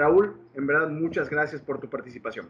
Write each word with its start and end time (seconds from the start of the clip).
Raúl, 0.00 0.34
en 0.54 0.66
verdad, 0.66 0.88
muchas 0.88 1.28
gracias 1.28 1.60
por 1.60 1.78
tu 1.78 1.90
participación. 1.90 2.48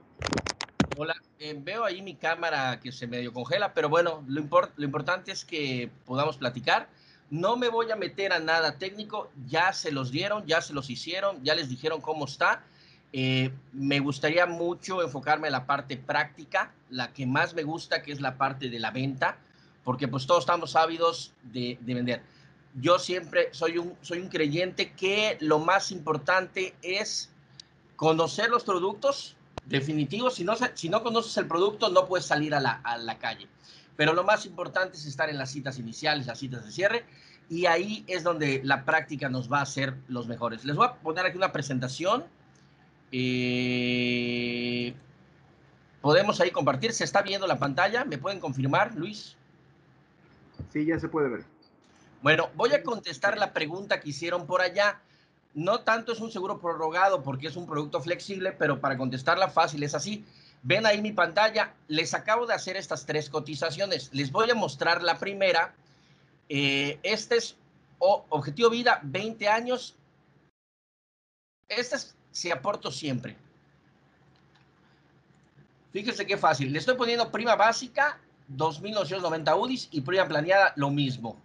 Hola, 0.96 1.16
eh, 1.40 1.56
veo 1.58 1.84
ahí 1.84 2.00
mi 2.00 2.14
cámara 2.14 2.78
que 2.78 2.92
se 2.92 3.08
medio 3.08 3.32
congela, 3.32 3.74
pero 3.74 3.88
bueno, 3.88 4.22
lo, 4.28 4.44
lo 4.76 4.84
importante 4.84 5.32
es 5.32 5.44
que 5.44 5.90
podamos 6.06 6.36
platicar. 6.36 6.88
No 7.28 7.56
me 7.56 7.68
voy 7.68 7.90
a 7.90 7.96
meter 7.96 8.32
a 8.32 8.38
nada 8.38 8.78
técnico, 8.78 9.32
ya 9.48 9.72
se 9.72 9.90
los 9.90 10.12
dieron, 10.12 10.46
ya 10.46 10.60
se 10.60 10.72
los 10.72 10.90
hicieron, 10.90 11.42
ya 11.42 11.56
les 11.56 11.68
dijeron 11.68 12.00
cómo 12.00 12.26
está. 12.26 12.62
Eh, 13.12 13.50
me 13.72 13.98
gustaría 13.98 14.46
mucho 14.46 15.02
enfocarme 15.02 15.48
en 15.48 15.52
la 15.52 15.66
parte 15.66 15.96
práctica, 15.96 16.72
la 16.88 17.12
que 17.12 17.26
más 17.26 17.52
me 17.54 17.64
gusta, 17.64 18.00
que 18.02 18.12
es 18.12 18.20
la 18.20 18.36
parte 18.36 18.68
de 18.68 18.78
la 18.78 18.92
venta, 18.92 19.38
porque 19.82 20.06
pues 20.06 20.24
todos 20.24 20.44
estamos 20.44 20.76
ávidos 20.76 21.32
de, 21.42 21.78
de 21.80 21.94
vender. 21.94 22.22
Yo 22.76 23.00
siempre 23.00 23.48
soy 23.50 23.78
un, 23.78 23.96
soy 24.02 24.20
un 24.20 24.28
creyente 24.28 24.92
que 24.92 25.36
lo 25.40 25.58
más 25.58 25.90
importante 25.90 26.76
es 26.82 27.32
conocer 28.00 28.48
los 28.48 28.64
productos, 28.64 29.36
definitivos. 29.66 30.36
Si 30.36 30.42
no, 30.42 30.54
si 30.72 30.88
no 30.88 31.02
conoces 31.02 31.36
el 31.36 31.46
producto, 31.46 31.90
no 31.90 32.06
puedes 32.06 32.24
salir 32.24 32.54
a 32.54 32.60
la, 32.60 32.80
a 32.82 32.96
la 32.96 33.18
calle. 33.18 33.46
Pero 33.94 34.14
lo 34.14 34.24
más 34.24 34.46
importante 34.46 34.96
es 34.96 35.04
estar 35.04 35.28
en 35.28 35.36
las 35.36 35.50
citas 35.50 35.78
iniciales, 35.78 36.26
las 36.26 36.38
citas 36.38 36.64
de 36.64 36.72
cierre, 36.72 37.04
y 37.50 37.66
ahí 37.66 38.02
es 38.06 38.22
donde 38.22 38.62
la 38.64 38.86
práctica 38.86 39.28
nos 39.28 39.52
va 39.52 39.58
a 39.58 39.62
hacer 39.64 39.96
los 40.08 40.26
mejores. 40.28 40.64
Les 40.64 40.76
voy 40.76 40.86
a 40.86 40.94
poner 40.94 41.26
aquí 41.26 41.36
una 41.36 41.52
presentación. 41.52 42.24
Eh, 43.12 44.94
podemos 46.00 46.40
ahí 46.40 46.50
compartir. 46.52 46.94
¿Se 46.94 47.04
está 47.04 47.20
viendo 47.20 47.46
la 47.46 47.58
pantalla? 47.58 48.06
¿Me 48.06 48.16
pueden 48.16 48.40
confirmar, 48.40 48.94
Luis? 48.94 49.36
Sí, 50.72 50.86
ya 50.86 50.98
se 50.98 51.10
puede 51.10 51.28
ver. 51.28 51.44
Bueno, 52.22 52.48
voy 52.54 52.72
a 52.72 52.82
contestar 52.82 53.36
la 53.36 53.52
pregunta 53.52 54.00
que 54.00 54.08
hicieron 54.08 54.46
por 54.46 54.62
allá. 54.62 55.02
No 55.54 55.80
tanto 55.80 56.12
es 56.12 56.20
un 56.20 56.30
seguro 56.30 56.60
prorrogado 56.60 57.22
porque 57.22 57.48
es 57.48 57.56
un 57.56 57.66
producto 57.66 58.00
flexible, 58.00 58.52
pero 58.52 58.80
para 58.80 58.96
contestarla 58.96 59.48
fácil 59.48 59.82
es 59.82 59.94
así. 59.94 60.24
Ven 60.62 60.86
ahí 60.86 61.00
mi 61.00 61.12
pantalla, 61.12 61.74
les 61.88 62.14
acabo 62.14 62.46
de 62.46 62.54
hacer 62.54 62.76
estas 62.76 63.06
tres 63.06 63.28
cotizaciones. 63.28 64.10
Les 64.12 64.30
voy 64.30 64.50
a 64.50 64.54
mostrar 64.54 65.02
la 65.02 65.18
primera. 65.18 65.74
Eh, 66.48 66.98
este 67.02 67.36
es 67.36 67.56
objetivo 67.98 68.70
vida, 68.70 69.00
20 69.02 69.48
años. 69.48 69.96
Este 71.68 71.96
es, 71.96 72.16
se 72.30 72.52
aporto 72.52 72.90
siempre. 72.90 73.36
Fíjense 75.92 76.26
qué 76.26 76.36
fácil. 76.36 76.72
Le 76.72 76.78
estoy 76.78 76.96
poniendo 76.96 77.30
prima 77.30 77.56
básica, 77.56 78.20
2.990 78.56 79.60
UDIs 79.60 79.88
y 79.90 80.00
prima 80.00 80.26
planeada, 80.26 80.72
lo 80.76 80.90
mismo. 80.90 81.36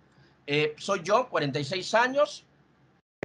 Eh, 0.46 0.76
soy 0.78 1.02
yo, 1.04 1.28
46 1.30 1.94
años. 1.96 2.46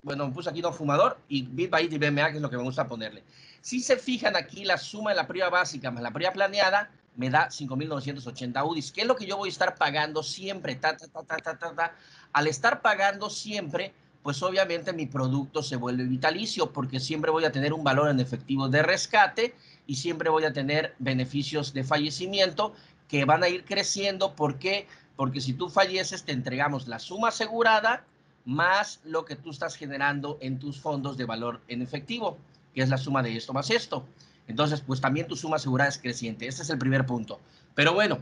Bueno, 0.02 0.26
me 0.26 0.32
puse 0.32 0.50
aquí 0.50 0.62
no 0.62 0.72
fumador 0.72 1.18
y 1.28 1.42
Bit 1.42 1.70
by 1.70 1.84
y 1.84 1.98
BMA, 1.98 2.30
que 2.30 2.36
es 2.36 2.42
lo 2.42 2.50
que 2.50 2.56
me 2.56 2.62
gusta 2.62 2.86
ponerle. 2.86 3.22
Si 3.60 3.80
se 3.80 3.96
fijan 3.96 4.36
aquí, 4.36 4.64
la 4.64 4.78
suma 4.78 5.10
de 5.10 5.16
la 5.16 5.26
prima 5.26 5.50
básica 5.50 5.90
más 5.90 6.02
la 6.02 6.10
prima 6.10 6.32
planeada 6.32 6.90
me 7.16 7.28
da 7.28 7.48
5.980 7.48 8.66
UDIs, 8.66 8.92
que 8.92 9.02
es 9.02 9.06
lo 9.06 9.16
que 9.16 9.26
yo 9.26 9.36
voy 9.36 9.48
a 9.48 9.52
estar 9.52 9.74
pagando 9.74 10.22
siempre. 10.22 10.74
Ta, 10.76 10.96
ta, 10.96 11.06
ta, 11.08 11.36
ta, 11.36 11.58
ta, 11.58 11.74
ta, 11.74 11.96
Al 12.32 12.46
estar 12.46 12.80
pagando 12.80 13.28
siempre, 13.28 13.92
pues 14.22 14.42
obviamente 14.42 14.92
mi 14.92 15.06
producto 15.06 15.62
se 15.62 15.76
vuelve 15.76 16.04
vitalicio, 16.04 16.72
porque 16.72 17.00
siempre 17.00 17.30
voy 17.30 17.44
a 17.44 17.52
tener 17.52 17.72
un 17.72 17.84
valor 17.84 18.08
en 18.08 18.20
efectivo 18.20 18.68
de 18.68 18.82
rescate 18.82 19.54
y 19.86 19.96
siempre 19.96 20.30
voy 20.30 20.44
a 20.44 20.52
tener 20.52 20.94
beneficios 20.98 21.74
de 21.74 21.84
fallecimiento 21.84 22.74
que 23.08 23.24
van 23.24 23.42
a 23.42 23.48
ir 23.48 23.64
creciendo. 23.64 24.34
¿Por 24.34 24.58
qué? 24.58 24.86
Porque 25.16 25.40
si 25.40 25.52
tú 25.52 25.68
falleces, 25.68 26.24
te 26.24 26.32
entregamos 26.32 26.88
la 26.88 26.98
suma 26.98 27.28
asegurada 27.28 28.04
más 28.44 29.00
lo 29.04 29.24
que 29.24 29.36
tú 29.36 29.50
estás 29.50 29.76
generando 29.76 30.38
en 30.40 30.58
tus 30.58 30.80
fondos 30.80 31.16
de 31.16 31.24
valor 31.24 31.60
en 31.68 31.82
efectivo 31.82 32.38
que 32.74 32.82
es 32.82 32.88
la 32.88 32.98
suma 32.98 33.22
de 33.22 33.36
esto 33.36 33.52
más 33.52 33.70
esto. 33.70 34.04
Entonces, 34.46 34.80
pues 34.80 35.00
también 35.00 35.26
tu 35.26 35.36
suma 35.36 35.56
asegurada 35.56 35.88
es 35.88 35.98
creciente. 35.98 36.46
Ese 36.46 36.62
es 36.62 36.70
el 36.70 36.78
primer 36.78 37.06
punto. 37.06 37.40
Pero 37.74 37.94
bueno, 37.94 38.18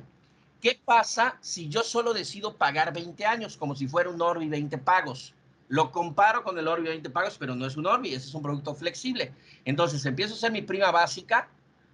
¿qué 0.61 0.79
pasa 0.85 1.39
si 1.41 1.69
yo 1.69 1.83
solo 1.83 2.13
decido 2.13 2.57
pagar 2.57 2.93
20 2.93 3.25
años 3.25 3.57
como 3.57 3.75
si 3.75 3.89
fuera 3.89 4.11
un 4.11 4.21
Orbi 4.21 4.49
20 4.49 4.79
pagos? 4.79 5.35
Lo 5.69 5.91
comparo 5.91 6.45
con 6.45 6.59
el 6.59 6.69
Orbi 6.69 6.89
20 6.89 7.11
pagos, 7.11 7.37
pero 7.39 7.55
no 7.55 7.67
es 7.67 7.77
un 7.77 7.87
Orbi, 7.87 8.15
ese 8.15 8.29
es 8.29 8.35
un 8.35 8.43
producto 8.43 8.75
flexible. 8.75 9.33
Entonces, 9.65 10.05
empiezo 10.05 10.35
a 10.35 10.37
hacer 10.37 10.53
mi 10.53 10.63
prima 10.63 10.91
básica, 10.91 11.49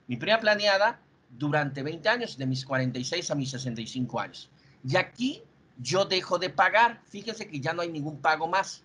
mi 0.06 0.16
prima 0.16 0.38
planeada 0.38 1.00
durante 1.30 1.82
20 1.82 2.08
años, 2.08 2.36
de 2.36 2.46
mis 2.46 2.64
46 2.64 3.30
a 3.30 3.34
mis 3.34 3.50
65 3.50 4.20
años. 4.20 4.50
Y 4.86 4.96
aquí 4.96 5.42
yo 5.78 6.04
dejo 6.04 6.38
de 6.38 6.50
pagar. 6.50 7.00
Fíjense 7.08 7.48
que 7.48 7.60
ya 7.60 7.72
no 7.72 7.82
hay 7.82 7.88
ningún 7.88 8.18
pago 8.18 8.46
más. 8.46 8.82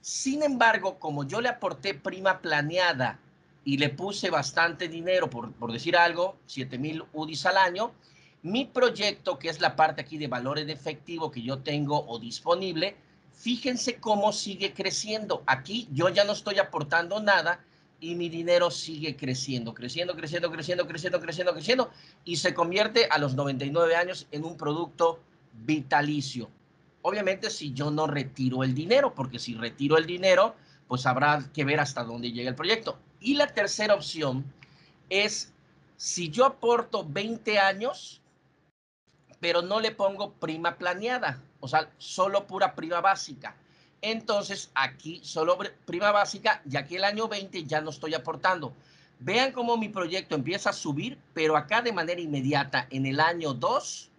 Sin 0.00 0.42
embargo, 0.42 0.98
como 0.98 1.24
yo 1.24 1.40
le 1.40 1.48
aporté 1.48 1.94
prima 1.94 2.40
planeada 2.40 3.18
y 3.64 3.78
le 3.78 3.88
puse 3.88 4.30
bastante 4.30 4.88
dinero, 4.88 5.28
por, 5.28 5.72
decir 5.72 5.96
algo, 5.96 6.36
7 6.46 6.78
mil 6.78 7.02
UDIs 7.12 7.46
al 7.46 7.56
año, 7.56 7.92
mi 8.42 8.64
proyecto, 8.64 9.38
que 9.38 9.48
es 9.48 9.60
la 9.60 9.74
parte 9.74 10.02
aquí 10.02 10.18
de 10.18 10.28
valor 10.28 10.58
en 10.60 10.70
efectivo 10.70 11.32
que 11.32 11.42
yo 11.42 11.58
tengo 11.58 12.06
o 12.06 12.20
disponible, 12.20 12.96
fíjense 13.32 13.96
cómo 13.96 14.32
sigue 14.32 14.72
creciendo. 14.72 15.42
Aquí 15.46 15.88
yo 15.92 16.08
ya 16.08 16.22
no 16.22 16.32
estoy 16.32 16.60
aportando 16.60 17.20
nada 17.20 17.58
y 17.98 18.14
mi 18.14 18.28
dinero 18.28 18.70
sigue 18.70 19.16
creciendo, 19.16 19.74
creciendo, 19.74 20.14
creciendo, 20.14 20.50
creciendo, 20.52 20.86
creciendo, 20.86 21.20
creciendo, 21.20 21.52
creciendo 21.52 21.90
y 22.24 22.36
se 22.36 22.54
convierte 22.54 23.08
a 23.10 23.18
los 23.18 23.34
99 23.34 23.96
años 23.96 24.28
en 24.30 24.44
un 24.44 24.56
producto 24.56 25.18
vitalicio. 25.64 26.50
Obviamente 27.02 27.50
si 27.50 27.72
yo 27.72 27.90
no 27.90 28.06
retiro 28.06 28.64
el 28.64 28.74
dinero, 28.74 29.14
porque 29.14 29.38
si 29.38 29.54
retiro 29.54 29.96
el 29.96 30.06
dinero, 30.06 30.56
pues 30.88 31.06
habrá 31.06 31.44
que 31.52 31.64
ver 31.64 31.80
hasta 31.80 32.04
dónde 32.04 32.32
llega 32.32 32.50
el 32.50 32.56
proyecto. 32.56 32.98
Y 33.20 33.34
la 33.34 33.46
tercera 33.46 33.94
opción 33.94 34.44
es 35.08 35.52
si 35.96 36.30
yo 36.30 36.44
aporto 36.44 37.04
20 37.08 37.58
años, 37.58 38.20
pero 39.40 39.62
no 39.62 39.80
le 39.80 39.92
pongo 39.92 40.32
prima 40.32 40.76
planeada, 40.76 41.42
o 41.60 41.68
sea, 41.68 41.90
solo 41.98 42.46
pura 42.46 42.74
prima 42.74 43.00
básica. 43.00 43.56
Entonces, 44.02 44.70
aquí 44.74 45.20
solo 45.22 45.58
prima 45.84 46.12
básica, 46.12 46.62
y 46.68 46.76
aquí 46.76 46.96
el 46.96 47.04
año 47.04 47.28
20 47.28 47.64
ya 47.64 47.80
no 47.80 47.90
estoy 47.90 48.14
aportando. 48.14 48.74
Vean 49.18 49.52
cómo 49.52 49.76
mi 49.76 49.88
proyecto 49.88 50.34
empieza 50.34 50.70
a 50.70 50.74
subir, 50.74 51.18
pero 51.32 51.56
acá 51.56 51.80
de 51.80 51.92
manera 51.92 52.20
inmediata, 52.20 52.86
en 52.90 53.06
el 53.06 53.20
año 53.20 53.54
2 53.54 54.10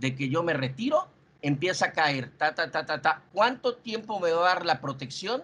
de 0.00 0.16
que 0.16 0.28
yo 0.28 0.42
me 0.42 0.54
retiro, 0.54 1.06
empieza 1.42 1.86
a 1.86 1.92
caer, 1.92 2.30
ta, 2.36 2.54
ta, 2.54 2.70
ta, 2.70 2.86
ta, 2.86 3.00
ta. 3.00 3.22
¿Cuánto 3.32 3.76
tiempo 3.76 4.18
me 4.18 4.32
va 4.32 4.50
a 4.50 4.54
dar 4.54 4.66
la 4.66 4.80
protección? 4.80 5.42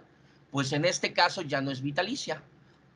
Pues 0.50 0.72
en 0.72 0.84
este 0.84 1.12
caso 1.12 1.42
ya 1.42 1.60
no 1.60 1.70
es 1.70 1.82
vitalicia, 1.82 2.42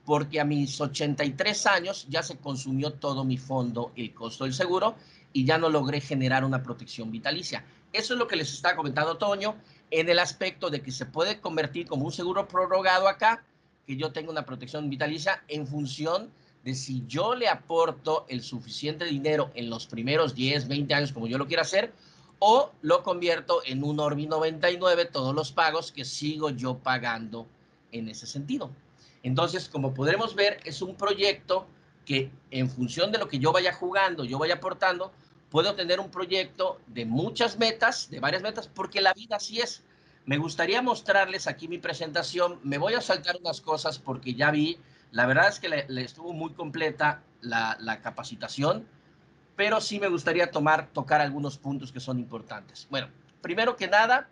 porque 0.06 0.41
a 0.41 0.44
mis 0.44 0.81
83 0.81 1.66
años 1.66 2.06
ya 2.09 2.22
se 2.22 2.38
consumió 2.38 2.94
todo 2.94 3.25
mi 3.25 3.37
fondo, 3.37 3.93
el 3.94 4.15
costo 4.15 4.44
del 4.44 4.54
seguro, 4.54 4.97
y 5.32 5.44
ya 5.44 5.59
no 5.59 5.69
logré 5.69 6.00
generar 6.00 6.44
una 6.44 6.62
protección 6.62 7.10
vitalicia. 7.10 7.65
Eso 7.92 8.15
es 8.15 8.19
lo 8.19 8.27
que 8.27 8.37
les 8.37 8.53
está 8.53 8.75
comentando 8.75 9.19
Toño 9.19 9.56
en 9.91 10.09
el 10.09 10.19
aspecto 10.19 10.71
de 10.71 10.81
que 10.81 10.92
se 10.92 11.06
puede 11.06 11.41
convertir 11.41 11.87
como 11.87 12.06
un 12.06 12.12
seguro 12.12 12.48
prorrogado 12.48 13.06
acá, 13.06 13.44
que 13.87 13.97
yo 13.97 14.12
tenga 14.12 14.31
una 14.31 14.47
protección 14.47 14.88
vitalicia 14.88 15.42
en 15.48 15.66
función 15.66 16.31
de 16.65 16.75
si 16.75 17.04
yo 17.06 17.34
le 17.34 17.48
aporto 17.48 18.26
el 18.28 18.43
suficiente 18.43 19.04
dinero 19.04 19.50
en 19.54 19.71
los 19.71 19.87
primeros 19.87 20.34
10, 20.34 20.69
20 20.69 20.94
años 20.94 21.12
como 21.12 21.26
yo 21.26 21.38
lo 21.38 21.47
quiera 21.47 21.62
hacer, 21.62 21.93
o 22.38 22.72
lo 22.82 23.03
convierto 23.03 23.60
en 23.65 23.84
un 23.84 24.00
Orbi 24.00 24.26
99 24.26 25.06
todos 25.06 25.34
los 25.34 25.53
pagos 25.53 25.93
que 25.93 26.04
sigo 26.04 26.50
yo 26.50 26.78
pagando 26.78 27.47
en 27.93 28.09
ese 28.09 28.26
sentido. 28.26 28.71
Entonces, 29.22 29.69
como 29.69 29.93
podremos 29.93 30.34
ver, 30.34 30.60
es 30.65 30.81
un 30.81 30.94
proyecto 30.97 31.66
que 32.06 32.31
en 32.50 32.71
función 32.71 33.12
de 33.12 33.19
lo 33.19 33.28
que 33.28 33.38
yo 33.38 33.53
vaya 33.53 33.75
jugando, 33.75 34.25
yo 34.25 34.38
vaya 34.38 34.54
aportando, 34.54 35.12
puedo 35.50 35.75
tener 35.75 36.00
un 36.00 36.10
proyecto 36.10 36.81
de 36.87 37.04
muchas 37.04 37.59
metas, 37.59 38.09
de 38.10 38.21
varias 38.21 38.42
metas, 38.42 38.69
porque 38.69 39.00
la 39.00 39.12
vida 39.12 39.36
así 39.36 39.60
es. 39.60 39.83
Me 40.24 40.39
gustaría 40.39 40.80
mostrarles 40.80 41.47
aquí 41.47 41.68
mi 41.68 41.78
presentación. 41.78 42.60
Me 42.63 42.78
voy 42.78 42.95
a 42.95 43.01
saltar 43.01 43.36
unas 43.36 43.60
cosas 43.60 43.98
porque 43.98 44.34
ya 44.34 44.51
vi, 44.51 44.78
la 45.12 45.27
verdad 45.27 45.48
es 45.48 45.60
que 45.60 45.68
le, 45.68 46.03
estuvo 46.03 46.33
muy 46.33 46.53
completa 46.53 47.22
la, 47.41 47.77
la 47.80 48.01
capacitación 48.01 48.86
pero 49.60 49.78
sí 49.83 50.01
me 50.01 50.09
gustaría 50.09 50.51
tomar, 50.51 50.91
tocar 50.91 51.21
algunos 51.21 51.59
puntos 51.59 51.92
que 51.92 52.01
son 52.01 52.18
importantes. 52.18 52.86
Bueno, 52.89 53.09
primero 53.42 53.77
que 53.77 53.89
nada, 53.89 54.30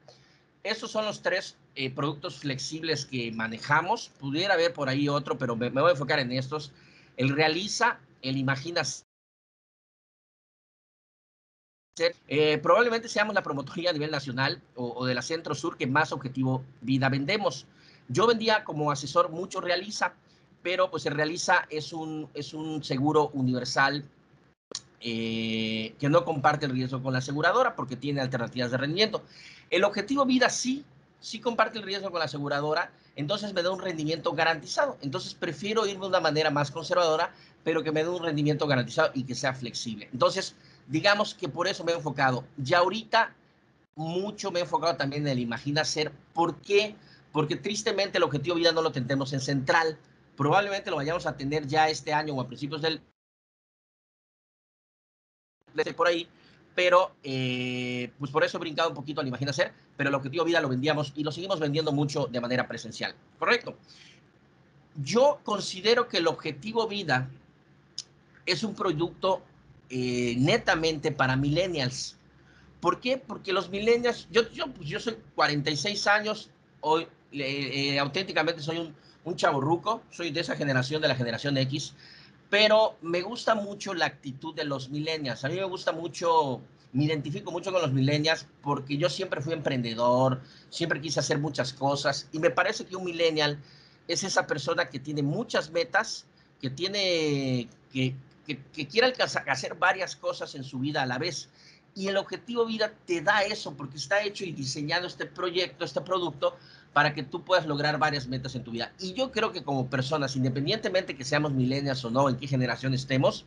estos 0.62 0.90
son 0.90 1.04
los 1.04 1.20
tres 1.20 1.58
eh, 1.74 1.90
productos 1.90 2.38
flexibles 2.38 3.04
que 3.04 3.30
manejamos. 3.32 4.08
Pudiera 4.18 4.54
haber 4.54 4.72
por 4.72 4.88
ahí 4.88 5.06
otro, 5.06 5.36
pero 5.36 5.54
me, 5.54 5.68
voy 5.68 5.90
a 5.90 5.90
enfocar 5.90 6.18
en 6.18 6.32
estos. 6.32 6.72
El 7.18 7.28
Realiza, 7.28 8.00
el 8.22 8.38
Imagina 8.38 8.80
eh, 12.26 12.56
probablemente 12.62 13.08
seamos 13.08 13.34
la 13.34 13.42
promotoría 13.42 13.90
a 13.90 13.92
nivel 13.92 14.10
nacional 14.10 14.62
o, 14.76 14.94
o, 14.96 15.04
de 15.04 15.14
la 15.14 15.20
Centro 15.20 15.54
Sur 15.54 15.76
que 15.76 15.86
más 15.86 16.10
objetivo 16.10 16.64
vida 16.80 17.10
vendemos. 17.10 17.66
Yo 18.08 18.26
vendía 18.26 18.64
como 18.64 18.90
asesor 18.90 19.28
mucho 19.28 19.60
Realiza, 19.60 20.14
pero 20.62 20.90
pues 20.90 21.06
el 21.06 21.14
Realiza 21.14 21.66
es 21.70 21.92
un, 21.92 22.28
es 22.34 22.54
un 22.54 22.82
seguro 22.82 23.30
universal 23.34 24.04
eh, 25.00 25.94
que 25.98 26.08
no 26.08 26.24
comparte 26.24 26.66
el 26.66 26.72
riesgo 26.72 27.02
con 27.02 27.12
la 27.12 27.20
aseguradora 27.20 27.76
porque 27.76 27.96
tiene 27.96 28.20
alternativas 28.20 28.70
de 28.70 28.76
rendimiento. 28.76 29.22
El 29.70 29.84
objetivo 29.84 30.24
vida 30.24 30.50
sí, 30.50 30.84
sí 31.20 31.40
comparte 31.40 31.78
el 31.78 31.84
riesgo 31.84 32.10
con 32.10 32.18
la 32.18 32.26
aseguradora 32.26 32.90
entonces 33.18 33.52
me 33.52 33.64
da 33.64 33.72
un 33.72 33.80
rendimiento 33.80 34.32
garantizado. 34.32 34.96
Entonces 35.02 35.34
prefiero 35.34 35.84
irme 35.88 36.02
de 36.02 36.06
una 36.06 36.20
manera 36.20 36.50
más 36.50 36.70
conservadora, 36.70 37.34
pero 37.64 37.82
que 37.82 37.90
me 37.90 38.04
dé 38.04 38.08
un 38.08 38.22
rendimiento 38.22 38.68
garantizado 38.68 39.10
y 39.12 39.24
que 39.24 39.34
sea 39.34 39.52
flexible. 39.54 40.08
Entonces, 40.12 40.54
digamos 40.86 41.34
que 41.34 41.48
por 41.48 41.66
eso 41.66 41.82
me 41.82 41.90
he 41.90 41.96
enfocado. 41.96 42.44
Ya 42.56 42.78
ahorita 42.78 43.34
mucho 43.96 44.52
me 44.52 44.60
he 44.60 44.62
enfocado 44.62 44.94
también 44.96 45.22
en 45.22 45.32
el 45.32 45.40
Imagina 45.40 45.84
Ser. 45.84 46.12
¿Por 46.32 46.60
qué? 46.60 46.94
Porque 47.32 47.56
tristemente 47.56 48.18
el 48.18 48.22
objetivo 48.22 48.54
vida 48.54 48.70
no 48.70 48.82
lo 48.82 48.92
tendremos 48.92 49.32
en 49.32 49.40
central. 49.40 49.98
Probablemente 50.38 50.88
lo 50.88 50.96
vayamos 50.96 51.26
a 51.26 51.36
tener 51.36 51.66
ya 51.66 51.88
este 51.88 52.12
año 52.12 52.32
o 52.32 52.40
a 52.40 52.46
principios 52.46 52.80
del 52.80 53.02
por 55.96 56.06
ahí, 56.06 56.28
pero 56.76 57.16
eh, 57.24 58.12
pues 58.20 58.30
por 58.30 58.44
eso 58.44 58.56
he 58.56 58.60
brincado 58.60 58.88
un 58.88 58.94
poquito 58.94 59.20
al 59.20 59.26
Imagina 59.26 59.52
Ser, 59.52 59.72
pero 59.96 60.10
el 60.10 60.14
objetivo 60.14 60.44
vida 60.44 60.60
lo 60.60 60.68
vendíamos 60.68 61.12
y 61.16 61.24
lo 61.24 61.32
seguimos 61.32 61.58
vendiendo 61.58 61.90
mucho 61.90 62.26
de 62.26 62.40
manera 62.40 62.68
presencial. 62.68 63.16
Correcto. 63.36 63.76
Yo 65.02 65.40
considero 65.42 66.08
que 66.08 66.18
el 66.18 66.28
objetivo 66.28 66.86
vida 66.86 67.28
es 68.46 68.62
un 68.62 68.76
producto 68.76 69.42
eh, 69.90 70.36
netamente 70.38 71.10
para 71.10 71.34
millennials. 71.34 72.16
¿Por 72.80 73.00
qué? 73.00 73.18
Porque 73.18 73.52
los 73.52 73.70
millennials, 73.70 74.28
yo, 74.30 74.48
yo, 74.50 74.68
pues 74.68 74.88
yo 74.88 75.00
soy 75.00 75.16
46 75.34 76.06
años, 76.06 76.50
hoy 76.80 77.08
eh, 77.32 77.98
auténticamente 77.98 78.62
soy 78.62 78.78
un, 78.78 78.94
un 79.24 79.36
chavo 79.36 79.60
ruco, 79.60 80.02
soy 80.10 80.30
de 80.30 80.40
esa 80.40 80.56
generación, 80.56 81.02
de 81.02 81.08
la 81.08 81.14
generación 81.14 81.56
X, 81.58 81.94
pero 82.50 82.96
me 83.02 83.20
gusta 83.22 83.54
mucho 83.54 83.94
la 83.94 84.06
actitud 84.06 84.54
de 84.54 84.64
los 84.64 84.88
millennials. 84.88 85.44
A 85.44 85.48
mí 85.48 85.56
me 85.56 85.64
gusta 85.64 85.92
mucho, 85.92 86.60
me 86.92 87.04
identifico 87.04 87.50
mucho 87.50 87.72
con 87.72 87.82
los 87.82 87.92
millennials 87.92 88.46
porque 88.62 88.96
yo 88.96 89.10
siempre 89.10 89.42
fui 89.42 89.52
emprendedor, 89.52 90.40
siempre 90.70 91.00
quise 91.00 91.20
hacer 91.20 91.38
muchas 91.38 91.72
cosas 91.72 92.28
y 92.32 92.38
me 92.38 92.50
parece 92.50 92.86
que 92.86 92.96
un 92.96 93.04
millennial 93.04 93.58
es 94.06 94.24
esa 94.24 94.46
persona 94.46 94.88
que 94.88 94.98
tiene 94.98 95.22
muchas 95.22 95.70
metas, 95.70 96.24
que 96.60 96.70
tiene, 96.70 97.68
que, 97.92 98.14
que, 98.46 98.58
que 98.72 98.88
quiere 98.88 99.08
alcanzar, 99.08 99.48
hacer 99.50 99.74
varias 99.74 100.16
cosas 100.16 100.54
en 100.54 100.64
su 100.64 100.78
vida 100.78 101.02
a 101.02 101.06
la 101.06 101.18
vez. 101.18 101.50
Y 101.94 102.08
el 102.08 102.16
objetivo 102.16 102.64
vida 102.64 102.92
te 103.06 103.20
da 103.20 103.42
eso 103.42 103.74
porque 103.74 103.96
está 103.96 104.22
hecho 104.22 104.44
y 104.44 104.52
diseñado 104.52 105.06
este 105.06 105.26
proyecto, 105.26 105.84
este 105.84 106.00
producto, 106.00 106.56
para 106.98 107.14
que 107.14 107.22
tú 107.22 107.44
puedas 107.44 107.64
lograr 107.64 107.96
varias 107.96 108.26
metas 108.26 108.56
en 108.56 108.64
tu 108.64 108.72
vida. 108.72 108.92
Y 108.98 109.12
yo 109.12 109.30
creo 109.30 109.52
que 109.52 109.62
como 109.62 109.88
personas, 109.88 110.34
independientemente 110.34 111.14
que 111.14 111.22
seamos 111.22 111.52
millennials 111.52 112.04
o 112.04 112.10
no, 112.10 112.28
en 112.28 112.36
qué 112.36 112.48
generación 112.48 112.92
estemos, 112.92 113.44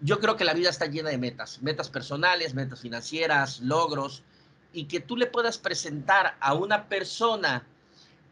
yo 0.00 0.18
creo 0.18 0.34
que 0.34 0.44
la 0.44 0.54
vida 0.54 0.70
está 0.70 0.86
llena 0.86 1.10
de 1.10 1.16
metas, 1.16 1.62
metas 1.62 1.88
personales, 1.88 2.52
metas 2.52 2.80
financieras, 2.80 3.60
logros, 3.60 4.24
y 4.72 4.86
que 4.86 4.98
tú 4.98 5.16
le 5.16 5.26
puedas 5.26 5.56
presentar 5.56 6.36
a 6.40 6.54
una 6.54 6.88
persona, 6.88 7.64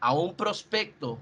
a 0.01 0.13
un 0.13 0.35
prospecto, 0.35 1.19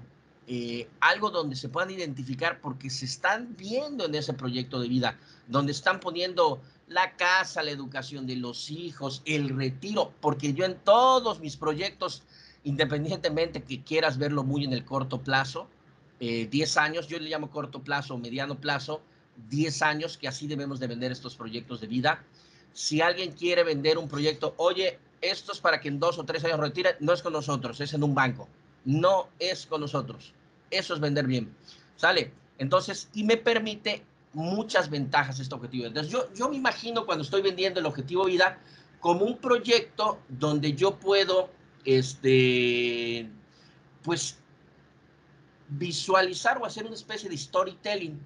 eh, 0.48 0.88
algo 0.98 1.30
donde 1.30 1.54
se 1.54 1.68
puedan 1.68 1.92
identificar 1.92 2.60
porque 2.60 2.90
se 2.90 3.04
están 3.04 3.54
viendo 3.56 4.06
en 4.06 4.16
ese 4.16 4.32
proyecto 4.32 4.80
de 4.80 4.88
vida, 4.88 5.16
donde 5.46 5.70
están 5.70 6.00
poniendo 6.00 6.60
la 6.88 7.12
casa, 7.12 7.62
la 7.62 7.70
educación 7.70 8.26
de 8.26 8.34
los 8.34 8.68
hijos, 8.68 9.22
el 9.26 9.56
retiro, 9.56 10.12
porque 10.20 10.54
yo 10.54 10.64
en 10.64 10.74
todos 10.74 11.38
mis 11.38 11.56
proyectos 11.56 12.24
independientemente 12.64 13.62
que 13.62 13.82
quieras 13.82 14.18
verlo 14.18 14.44
muy 14.44 14.64
en 14.64 14.72
el 14.72 14.84
corto 14.84 15.22
plazo, 15.22 15.68
10 16.20 16.76
eh, 16.76 16.80
años, 16.80 17.08
yo 17.08 17.18
le 17.18 17.28
llamo 17.28 17.50
corto 17.50 17.82
plazo, 17.82 18.16
mediano 18.16 18.60
plazo, 18.60 19.02
10 19.48 19.82
años, 19.82 20.16
que 20.16 20.28
así 20.28 20.46
debemos 20.46 20.78
de 20.78 20.86
vender 20.86 21.10
estos 21.10 21.34
proyectos 21.34 21.80
de 21.80 21.88
vida. 21.88 22.22
Si 22.72 23.00
alguien 23.00 23.32
quiere 23.32 23.64
vender 23.64 23.98
un 23.98 24.08
proyecto, 24.08 24.54
oye, 24.56 24.98
esto 25.20 25.52
es 25.52 25.60
para 25.60 25.80
que 25.80 25.88
en 25.88 25.98
dos 25.98 26.18
o 26.18 26.24
tres 26.24 26.44
años 26.44 26.60
retire, 26.60 26.96
no 27.00 27.12
es 27.12 27.22
con 27.22 27.32
nosotros, 27.32 27.80
es 27.80 27.92
en 27.94 28.04
un 28.04 28.14
banco. 28.14 28.48
No 28.84 29.28
es 29.38 29.66
con 29.66 29.80
nosotros. 29.80 30.32
Eso 30.70 30.94
es 30.94 31.00
vender 31.00 31.26
bien. 31.26 31.54
¿Sale? 31.96 32.32
Entonces, 32.58 33.08
y 33.14 33.24
me 33.24 33.36
permite 33.36 34.04
muchas 34.32 34.90
ventajas 34.90 35.40
este 35.40 35.54
objetivo. 35.54 35.86
Entonces, 35.86 36.12
yo, 36.12 36.32
yo 36.34 36.48
me 36.48 36.56
imagino 36.56 37.04
cuando 37.04 37.22
estoy 37.22 37.42
vendiendo 37.42 37.80
el 37.80 37.86
objetivo 37.86 38.24
vida 38.24 38.58
como 39.00 39.24
un 39.24 39.38
proyecto 39.38 40.20
donde 40.28 40.74
yo 40.74 40.98
puedo 40.98 41.50
este, 41.84 43.28
pues 44.02 44.38
visualizar 45.68 46.58
o 46.58 46.66
hacer 46.66 46.84
una 46.84 46.94
especie 46.94 47.28
de 47.28 47.36
storytelling 47.36 48.20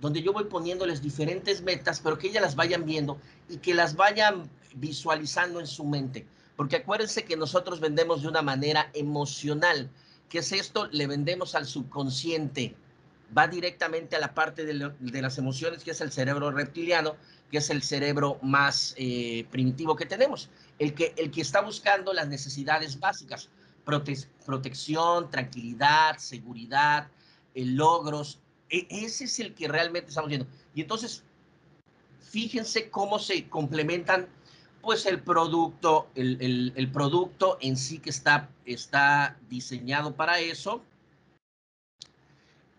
donde 0.00 0.22
yo 0.22 0.32
voy 0.32 0.44
poniéndoles 0.44 1.02
diferentes 1.02 1.62
metas, 1.62 2.00
pero 2.00 2.18
que 2.18 2.28
ellas 2.28 2.42
las 2.42 2.56
vayan 2.56 2.84
viendo 2.84 3.18
y 3.48 3.58
que 3.58 3.74
las 3.74 3.96
vayan 3.96 4.50
visualizando 4.74 5.60
en 5.60 5.66
su 5.66 5.84
mente. 5.84 6.26
Porque 6.56 6.76
acuérdense 6.76 7.24
que 7.24 7.36
nosotros 7.36 7.80
vendemos 7.80 8.22
de 8.22 8.28
una 8.28 8.42
manera 8.42 8.90
emocional. 8.94 9.90
¿Qué 10.28 10.38
es 10.38 10.52
esto? 10.52 10.88
Le 10.88 11.06
vendemos 11.06 11.54
al 11.54 11.66
subconsciente. 11.66 12.74
Va 13.36 13.48
directamente 13.48 14.16
a 14.16 14.20
la 14.20 14.34
parte 14.34 14.64
de, 14.64 14.92
de 14.98 15.22
las 15.22 15.38
emociones, 15.38 15.82
que 15.82 15.90
es 15.90 16.00
el 16.00 16.12
cerebro 16.12 16.50
reptiliano, 16.50 17.16
que 17.50 17.58
es 17.58 17.70
el 17.70 17.82
cerebro 17.82 18.38
más 18.42 18.94
eh, 18.96 19.46
primitivo 19.50 19.96
que 19.96 20.06
tenemos, 20.06 20.48
el 20.78 20.94
que, 20.94 21.14
el 21.16 21.30
que 21.30 21.40
está 21.40 21.60
buscando 21.60 22.12
las 22.12 22.28
necesidades 22.28 22.98
básicas, 22.98 23.48
protección, 24.44 25.30
tranquilidad, 25.30 26.18
seguridad, 26.18 27.08
eh, 27.54 27.64
logros, 27.64 28.40
e 28.68 28.86
ese 28.90 29.24
es 29.24 29.38
el 29.40 29.54
que 29.54 29.68
realmente 29.68 30.08
estamos 30.08 30.28
viendo. 30.28 30.46
Y 30.74 30.82
entonces, 30.82 31.22
fíjense 32.20 32.90
cómo 32.90 33.18
se 33.18 33.48
complementan 33.48 34.28
pues 34.82 35.06
el 35.06 35.20
producto, 35.20 36.08
el, 36.14 36.72
el, 36.76 36.90
producto 36.92 37.58
en 37.60 37.76
sí 37.76 37.98
que 37.98 38.10
está, 38.10 38.48
está 38.64 39.36
diseñado 39.48 40.14
para 40.14 40.38
eso 40.38 40.80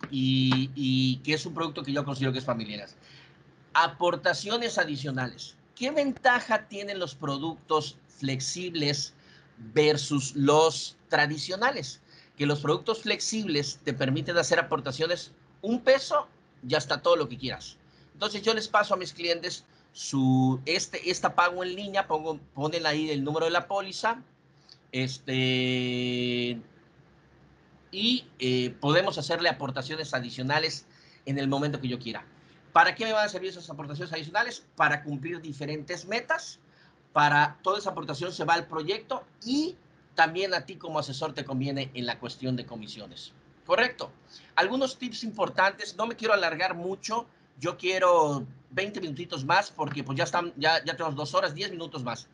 y, 0.10 0.72
y, 0.74 1.18
que 1.18 1.34
es 1.34 1.46
un 1.46 1.54
producto 1.54 1.84
que 1.84 1.92
yo 1.92 2.06
considero 2.06 2.32
que 2.32 2.40
es 2.40 2.46
familiar 2.46 2.88
aportaciones 3.78 4.78
adicionales. 4.78 5.57
¿Qué 5.78 5.92
ventaja 5.92 6.68
tienen 6.68 6.98
los 6.98 7.14
productos 7.14 7.98
flexibles 8.08 9.14
versus 9.74 10.36
los 10.36 10.98
tradicionales? 11.08 12.02
Que 12.36 12.48
los 12.48 12.62
productos 12.62 13.04
flexibles 13.04 13.80
te 13.84 13.94
permiten 13.94 14.38
hacer 14.38 14.60
aportaciones 14.60 15.34
un 15.62 15.82
peso, 15.82 16.28
ya 16.64 16.80
está 16.80 17.02
todo 17.02 17.16
lo 17.16 17.30
que 17.30 17.38
quieras. 17.38 17.78
Entonces 18.14 18.42
yo 18.42 18.56
les 18.56 18.68
paso 18.68 18.96
a 18.96 18.98
mis 18.98 19.14
clientes 19.14 19.66
su, 19.94 20.60
este, 20.66 21.12
esta 21.12 21.36
pago 21.36 21.64
en 21.64 21.76
línea, 21.76 22.08
pongo, 22.08 22.40
ponen 22.56 22.86
ahí 22.88 23.12
el 23.12 23.24
número 23.24 23.46
de 23.46 23.52
la 23.52 23.68
póliza, 23.68 24.24
este, 24.92 26.60
y 27.92 28.26
eh, 28.40 28.76
podemos 28.80 29.18
hacerle 29.20 29.50
aportaciones 29.50 30.14
adicionales 30.16 30.86
en 31.26 31.38
el 31.38 31.48
momento 31.48 31.80
que 31.80 31.88
yo 31.88 32.00
quiera. 32.00 32.26
¿Para 32.78 32.94
qué 32.94 33.06
me 33.06 33.14
van 33.14 33.26
a 33.26 33.30
servir 33.30 33.50
esas 33.50 33.68
aportaciones 33.72 34.14
adicionales? 34.14 34.64
Para 34.76 35.02
cumplir 35.02 35.42
diferentes 35.42 36.06
metas, 36.06 36.60
para 37.12 37.58
toda 37.64 37.80
esa 37.80 37.90
aportación 37.90 38.32
se 38.32 38.46
va 38.46 38.54
al 38.54 38.68
proyecto 38.68 39.24
y 39.44 39.76
también 40.14 40.54
a 40.54 40.64
ti 40.64 40.76
como 40.76 41.00
asesor 41.00 41.34
te 41.34 41.44
conviene 41.44 41.90
en 41.96 42.06
la 42.06 42.20
cuestión 42.20 42.56
de 42.56 42.68
comisiones. 42.68 43.34
Correcto. 43.66 44.12
Algunos 44.54 45.00
tips 45.00 45.24
importantes, 45.24 45.98
no 45.98 46.06
me 46.06 46.16
quiero 46.16 46.36
alargar 46.36 46.76
mucho, 46.76 47.26
yo 47.60 47.78
quiero 47.78 48.46
20 48.70 49.02
minutitos 49.02 49.44
más 49.44 49.72
porque 49.72 50.04
pues 50.04 50.16
ya 50.16 50.26
están, 50.26 50.54
ya, 50.56 50.78
ya 50.86 50.96
tenemos 50.96 51.16
dos 51.16 51.34
horas, 51.34 51.56
10 51.56 51.72
minutos 51.72 52.04
más. 52.04 52.28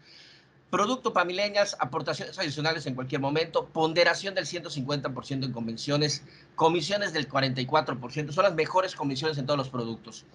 Producto 0.74 1.14
para 1.14 1.24
milenias, 1.24 1.78
aportaciones 1.80 2.40
adicionales 2.40 2.88
en 2.88 2.96
cualquier 2.96 3.22
momento, 3.22 3.68
ponderación 3.68 4.34
del 4.34 4.48
150% 4.48 5.46
en 5.46 5.52
convenciones, 5.52 6.24
comisiones 6.56 7.14
del 7.14 7.30
44%, 7.30 8.32
son 8.32 8.44
las 8.44 8.56
mejores 8.56 8.96
comisiones 8.96 9.38
en 9.38 9.46
todos 9.46 9.60
los 9.60 9.70
productos. 9.70 10.26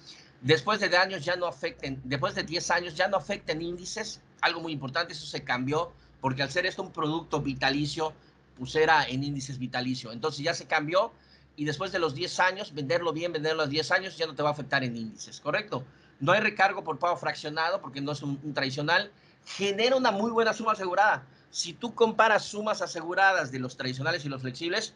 Después 0.40 0.78
de 0.78 0.97
años 0.97 1.25
ya 1.25 1.35
no 1.35 1.47
afecten, 1.47 2.00
después 2.04 2.37
de 2.37 2.45
10 2.45 2.71
años 2.71 2.95
ya 2.95 3.09
no 3.09 3.16
afecten 3.16 3.61
índices, 3.61 4.21
algo 4.40 4.61
muy 4.61 4.71
importante, 4.71 5.12
eso 5.12 5.26
se 5.26 5.42
cambió, 5.42 5.90
porque 6.21 6.45
al 6.45 6.52
ser 6.52 6.66
esto 6.66 6.85
un 6.85 6.92
producto 6.92 7.40
vitalicio, 7.40 8.12
pues 8.57 8.76
en 8.76 9.25
índices 9.25 9.59
vitalicio. 9.59 10.12
Entonces 10.12 10.45
ya 10.45 10.54
se 10.54 10.68
cambió 10.68 11.11
y 11.57 11.64
después 11.64 11.90
de 11.90 11.99
los 11.99 12.14
10 12.14 12.38
años, 12.38 12.75
venderlo 12.75 13.12
bien, 13.12 13.33
venderlo 13.33 13.62
a 13.62 13.64
los 13.64 13.71
10 13.73 13.90
años, 13.90 14.16
ya 14.16 14.28
no 14.28 14.37
te 14.37 14.45
va 14.45 14.50
a 14.50 14.52
afectar 14.52 14.85
en 14.85 14.97
índices, 14.97 15.40
¿correcto? 15.40 15.83
No 16.21 16.30
hay 16.30 16.38
recargo 16.38 16.85
por 16.85 17.00
pago 17.00 17.16
fraccionado 17.16 17.80
porque 17.80 18.00
no 18.00 18.12
es 18.12 18.23
un 18.23 18.54
tradicional 18.54 19.11
genera 19.57 19.97
una 19.97 20.11
muy 20.11 20.31
buena 20.31 20.52
suma 20.52 20.73
asegurada. 20.73 21.25
Si 21.50 21.73
tú 21.73 21.95
comparas 21.95 22.45
sumas 22.45 22.83
aseguradas 22.83 23.50
de 23.50 23.59
los 23.59 23.76
tradicionales 23.76 24.25
y 24.25 24.28
los 24.28 24.43
flexibles, 24.43 24.95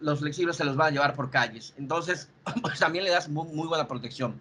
los 0.00 0.20
flexibles 0.20 0.56
se 0.56 0.64
los 0.64 0.76
van 0.76 0.88
a 0.88 0.90
llevar 0.90 1.14
por 1.14 1.30
calles. 1.30 1.74
Entonces, 1.76 2.28
pues 2.62 2.78
también 2.78 3.04
le 3.04 3.10
das 3.10 3.28
muy, 3.28 3.66
buena 3.66 3.88
protección. 3.88 4.38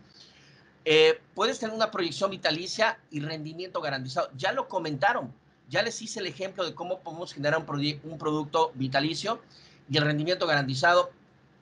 Eh, 0.85 1.19
puedes 1.33 1.59
tener 1.59 1.75
una 1.75 1.91
proyección 1.91 2.29
vitalicia 2.29 2.99
y 3.09 3.21
rendimiento 3.21 3.81
garantizado. 3.81 4.29
Ya 4.37 4.51
lo 4.51 4.67
comentaron, 4.67 5.33
ya 5.69 5.81
les 5.81 6.01
hice 6.01 6.19
el 6.19 6.27
ejemplo 6.27 6.65
de 6.65 6.75
cómo 6.75 6.99
podemos 6.99 7.33
generar 7.33 7.59
un, 7.59 8.17
producto 8.17 8.71
vitalicio 8.75 9.41
y 9.89 9.97
el 9.97 10.03
rendimiento 10.03 10.45
garantizado, 10.45 11.11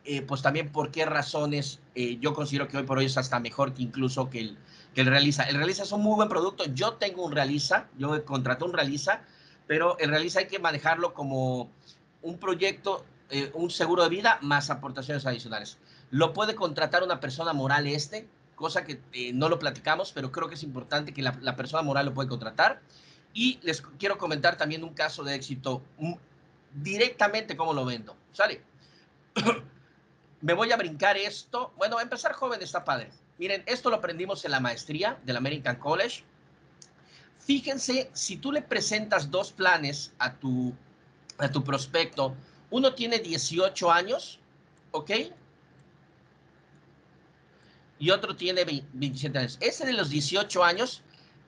eh, 0.04 0.24
pues 0.24 0.42
también 0.42 0.72
por 0.72 0.90
qué 0.90 1.06
razones 1.06 1.80
eh, 1.94 2.18
yo 2.20 2.34
considero 2.34 2.68
que 2.68 2.78
hoy 2.78 2.84
por 2.84 2.98
hoy 2.98 3.06
es 3.06 3.18
hasta 3.18 3.40
mejor 3.40 3.74
que 3.74 3.84
incluso 3.84 4.30
que 4.32 4.40
el, 4.40 4.58
que 4.94 5.02
el 5.02 5.08
Realiza. 5.08 5.44
El 5.44 5.56
Realiza 5.56 5.84
es 5.84 5.92
un 5.92 6.02
muy 6.02 6.16
buen 6.16 6.30
producto. 6.30 6.66
Yo 6.66 6.94
tengo 6.94 7.24
un 7.24 7.32
Realiza, 7.32 7.88
yo 7.98 8.24
contraté 8.26 8.64
un 8.66 8.74
Realiza, 8.74 9.22
pero 9.68 9.98
el 10.00 10.10
Realiza 10.10 10.40
hay 10.40 10.48
que 10.48 10.60
manejarlo 10.60 11.14
como 11.14 11.70
un 12.22 12.38
proyecto 12.38 13.06
eh, 13.34 13.50
un 13.54 13.70
seguro 13.70 14.04
de 14.04 14.10
vida 14.10 14.40
más 14.42 14.70
aportaciones 14.70 15.26
adicionales. 15.26 15.78
Lo 16.10 16.34
puede 16.34 16.54
contratar 16.54 17.02
una 17.02 17.22
persona 17.22 17.54
moral 17.54 17.88
este, 17.88 18.28
cosa 18.56 18.84
que 18.84 19.00
eh, 19.14 19.32
no 19.32 19.48
lo 19.48 19.58
platicamos, 19.58 20.12
pero 20.12 20.34
creo 20.34 20.50
que 20.50 20.56
es 20.56 20.64
importante 20.64 21.14
que 21.14 21.22
la, 21.22 21.38
la, 21.42 21.56
persona 21.56 21.82
moral 21.82 22.08
lo 22.08 22.14
puede 22.14 22.28
contratar. 22.28 22.82
Y 23.34 23.58
les 23.64 23.82
quiero 23.82 24.18
comentar 24.18 24.58
también 24.58 24.84
un 24.84 24.94
caso 24.94 25.24
de 25.24 25.36
éxito 25.36 25.82
mm, 25.98 26.14
directamente 26.74 27.56
cómo 27.56 27.74
lo 27.74 27.86
vendo. 27.86 28.18
¿Sale? 28.34 28.62
Me 30.42 30.54
voy 30.54 30.74
a 30.74 30.78
brincar 30.78 31.16
esto. 31.16 31.72
Bueno, 31.78 32.02
empezar 32.02 32.34
joven 32.34 32.62
está 32.62 32.84
padre. 32.84 33.12
Miren, 33.42 33.64
esto 33.66 33.90
lo 33.90 33.96
aprendimos 33.96 34.46
en 34.46 34.52
la 34.52 34.60
maestría 34.60 35.18
del 35.26 35.36
American 35.36 35.78
College. 35.78 36.24
Fíjense, 37.40 38.12
si 38.14 38.38
tú 38.38 38.52
le 38.52 38.62
presentas 38.62 39.32
dos 39.32 39.52
planes 39.52 40.12
a 40.20 40.36
tu, 40.36 40.76
a 41.40 41.50
tu 41.50 41.64
prospecto, 41.64 42.36
uno 42.70 42.94
tiene 42.94 43.18
18 43.18 43.92
años, 43.92 44.38
¿ok? 44.92 45.10
Y 47.98 48.12
otro 48.12 48.36
tiene 48.36 48.64
27 48.64 49.40
años. 49.40 49.58
Ese 49.60 49.88
de 49.88 49.94
los 49.94 50.12
18 50.12 50.64
años 50.64 51.02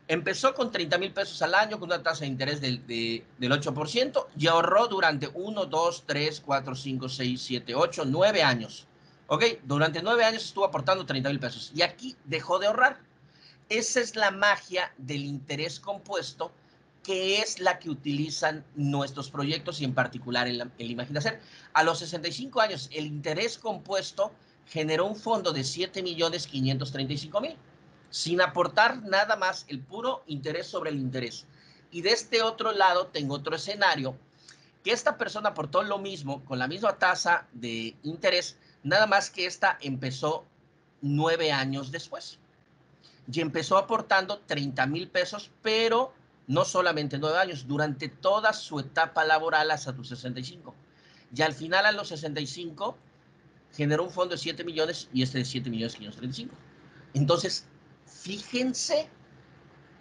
empezó 0.08 0.56
con 0.56 0.72
30 0.72 0.98
mil 0.98 1.14
pesos 1.14 1.44
al 1.44 1.54
año, 1.54 1.80
con 1.80 1.90
una 1.90 2.02
tasa 2.02 2.22
de 2.22 2.28
interés 2.32 2.60
del, 2.60 2.88
del 2.88 3.52
8%, 3.52 4.30
y 4.36 4.48
ahorró 4.48 4.88
durante 4.88 5.30
1, 5.32 5.66
2, 5.68 6.04
3, 6.08 6.42
4, 6.44 6.76
5, 6.76 7.10
6, 7.10 7.40
7, 7.40 7.76
8, 7.76 8.06
9 8.08 8.42
años. 8.42 8.88
¿Ok? 9.34 9.46
Durante 9.63 10.04
9 10.04 10.25
años 10.25 10.46
estuvo 10.46 10.63
aportando 10.63 11.08
30 11.08 11.28
mil 11.30 11.40
pesos. 11.40 11.72
Y 11.74 11.82
aquí 11.82 12.16
dejó 12.25 12.60
de 12.60 12.68
ahorrar. 12.68 13.00
Esa 13.68 14.00
es 14.00 14.16
la 14.16 14.30
magia 14.30 14.94
del 15.00 15.25
interés 15.25 15.80
compuesto, 15.80 16.52
que 17.02 17.40
es 17.40 17.60
la 17.60 17.80
que 17.80 17.90
utilizan 17.90 18.63
nuestros 18.75 19.32
proyectos 19.32 19.82
y 19.82 19.86
en 19.86 19.96
particular 19.96 20.48
el, 20.48 20.72
el 20.78 20.92
Imaginacer. 20.92 21.42
A 21.74 21.82
los 21.82 21.98
65 21.98 22.62
años, 22.62 22.90
el 22.94 23.08
interés 23.08 23.58
compuesto 23.58 24.32
generó 24.68 25.08
un 25.08 25.16
fondo 25.16 25.52
de 25.52 25.63
7 25.63 26.04
millones 26.04 26.46
535 26.46 27.42
mil, 27.42 27.56
sin 28.12 28.40
aportar 28.40 29.02
nada 29.02 29.36
más 29.36 29.66
el 29.68 29.80
puro 29.80 30.22
interés 30.28 30.68
sobre 30.68 30.92
el 30.92 31.00
interés. 31.00 31.48
Y 31.90 32.04
de 32.04 32.12
este 32.12 32.44
otro 32.44 32.72
lado 32.72 33.08
tengo 33.08 33.34
otro 33.34 33.56
escenario, 33.56 34.16
que 34.84 34.92
esta 34.92 35.18
persona 35.18 35.50
aportó 35.50 35.82
lo 35.82 35.98
mismo, 35.98 36.46
con 36.46 36.60
la 36.60 36.68
misma 36.68 37.00
tasa 37.00 37.48
de 37.52 37.96
interés, 38.04 38.58
nada 38.84 39.08
más 39.08 39.30
que 39.30 39.46
esta 39.46 39.78
empezó 39.82 40.46
nueve 41.02 41.52
años 41.52 41.92
después 41.92 42.40
y 43.32 43.42
empezó 43.42 43.78
aportando 43.78 44.40
30 44.40 44.86
mil 44.88 45.10
pesos, 45.10 45.52
pero 45.62 46.13
no 46.48 46.66
solamente 46.66 47.18
nueve 47.18 47.38
años, 47.38 47.68
durante 47.68 48.10
toda 48.10 48.54
su 48.54 48.80
etapa 48.80 49.24
laboral 49.24 49.72
hasta 49.72 49.96
tus 49.96 50.10
65. 50.10 50.75
Y 51.36 51.42
al 51.42 51.54
final, 51.54 51.86
a 51.86 51.92
los 51.92 52.10
65, 52.10 52.98
generó 53.74 54.04
un 54.04 54.12
fondo 54.12 54.36
de 54.36 54.40
7 54.40 54.63
millones 54.63 55.10
y 55.13 55.24
este 55.24 55.40
de 55.40 55.46
7 55.46 55.70
millones 55.70 55.96
535. 55.96 56.56
Entonces, 57.13 57.66
fíjense 58.06 59.10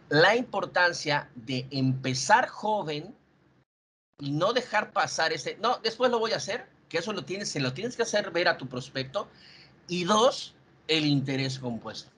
la 0.09 0.37
importancia 0.37 1.31
de 1.35 1.67
empezar 1.71 2.49
joven 2.49 3.15
y 4.19 4.31
no 4.31 4.53
dejar 4.53 4.93
pasar 4.93 5.33
este, 5.33 5.57
no, 5.61 5.79
después 5.79 6.11
lo 6.11 6.19
voy 6.19 6.33
a 6.33 6.37
hacer, 6.37 6.69
que 6.93 6.99
eso 6.99 7.13
lo 7.13 7.25
tienes, 7.25 7.49
se 7.49 7.59
lo 7.59 7.73
tienes 7.73 7.97
que 7.97 8.05
hacer 8.05 8.31
ver 8.31 8.47
a 8.47 8.57
tu 8.57 8.69
prospecto. 8.69 9.27
Y 9.89 10.05
dos, 10.05 10.55
el 10.87 11.07
interés 11.07 11.59
compuesto 11.59 12.13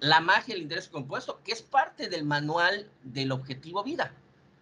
la 0.00 0.20
magia 0.20 0.54
del 0.54 0.62
interés 0.62 0.88
compuesto, 0.88 1.40
que 1.44 1.52
es 1.52 1.62
parte 1.62 2.08
del 2.08 2.24
manual 2.24 2.88
del 3.02 3.32
objetivo 3.32 3.82
vida, 3.82 4.12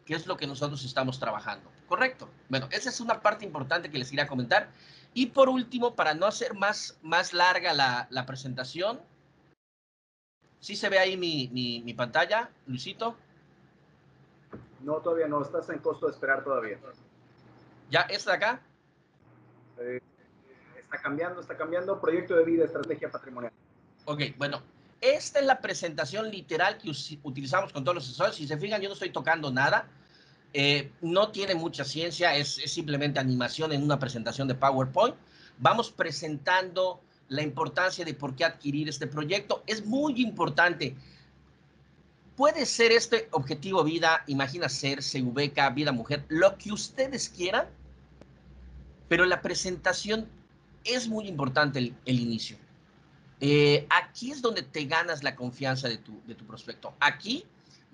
que 0.05 0.15
es 0.15 0.27
lo 0.27 0.37
que 0.37 0.47
nosotros 0.47 0.85
estamos 0.85 1.19
trabajando. 1.19 1.71
¿Correcto? 1.89 2.29
Bueno, 2.49 2.69
esa 2.73 2.89
es 2.89 3.01
una 3.01 3.21
parte 3.21 3.45
importante 3.45 3.91
que 3.91 3.99
les 3.99 4.11
quería 4.11 4.27
comentar. 4.27 4.71
Y 5.15 5.27
por 5.27 5.49
último, 5.49 5.95
para 5.95 6.15
no 6.15 6.27
hacer 6.27 6.55
más, 6.55 6.99
más 7.03 7.33
larga 7.33 7.73
la, 7.75 8.09
la 8.11 8.27
presentación, 8.27 9.01
¿sí 10.61 10.75
se 10.75 10.89
ve 10.89 10.99
ahí 10.99 11.17
mi, 11.17 11.49
mi, 11.53 11.81
mi, 11.83 11.95
pantalla, 11.95 12.51
Luisito? 12.67 13.17
No, 14.81 14.97
todavía 14.97 15.29
no, 15.29 15.43
estás 15.43 15.69
en 15.71 15.79
costo 15.79 16.07
de 16.07 16.13
esperar 16.13 16.43
todavía. 16.43 16.79
¿Ya 17.91 18.01
está 18.03 18.35
acá? 18.35 18.61
Eh, 19.81 20.01
está 20.79 21.01
cambiando, 21.01 21.41
está 21.41 21.57
cambiando. 21.57 22.01
Proyecto 22.01 22.37
de 22.37 22.45
vida, 22.45 22.65
estrategia 22.65 23.11
patrimonial. 23.11 23.53
Ok, 24.05 24.23
bueno, 24.37 24.63
esta 25.01 25.41
es 25.41 25.47
la 25.47 25.61
presentación 25.61 26.31
literal 26.31 26.79
que 26.79 26.91
utilizamos 27.23 27.73
con 27.73 27.85
todos 27.85 27.97
los 27.97 28.05
asesores. 28.05 28.37
Si 28.37 28.47
se 28.47 28.57
fijan, 28.57 28.81
yo 28.81 28.89
no 28.89 28.95
estoy 28.95 29.11
tocando 29.11 29.51
nada. 29.51 29.89
Eh, 30.53 30.91
no 31.03 31.31
tiene 31.31 31.55
mucha 31.55 31.85
ciencia, 31.85 32.35
es, 32.35 32.59
es, 32.59 32.73
simplemente 32.73 33.19
animación 33.19 33.73
en 33.73 33.83
una 33.83 33.99
presentación 33.99 34.49
de 34.49 34.55
PowerPoint. 34.55 35.17
Vamos 35.59 35.91
presentando 35.91 37.01
la 37.29 37.43
importancia 37.43 38.05
de 38.05 38.15
por 38.15 38.35
qué 38.35 38.45
adquirir 38.45 38.89
este 38.89 39.07
proyecto. 39.07 39.63
Es 39.67 39.85
muy 39.85 40.23
importante. 40.23 40.97
Puede 42.37 42.67
ser 42.67 42.93
este 42.93 43.29
objetivo 43.33 43.83
vida, 43.83 44.23
imagina 44.27 44.69
ser, 44.69 45.01
CVK, 45.01 45.75
vida 45.75 45.93
mujer, 45.93 46.25
lo 46.29 46.57
que 46.59 46.71
ustedes 46.71 47.31
quieran, 47.31 47.67
pero 49.09 49.25
la 49.25 49.43
presentación 49.43 50.29
es 50.85 51.09
muy 51.09 51.29
importante 51.29 51.79
el, 51.79 51.95
el 52.05 52.21
inicio. 52.21 52.57
Eh, 53.41 53.87
aquí 53.91 54.31
es 54.31 54.41
donde 54.41 54.63
te 54.63 54.85
ganas 54.85 55.23
la 55.23 55.37
confianza 55.37 55.89
de 55.89 55.99
tu, 55.99 56.21
de 56.27 56.35
tu 56.35 56.47
prospecto. 56.47 56.95
Aquí 57.01 57.45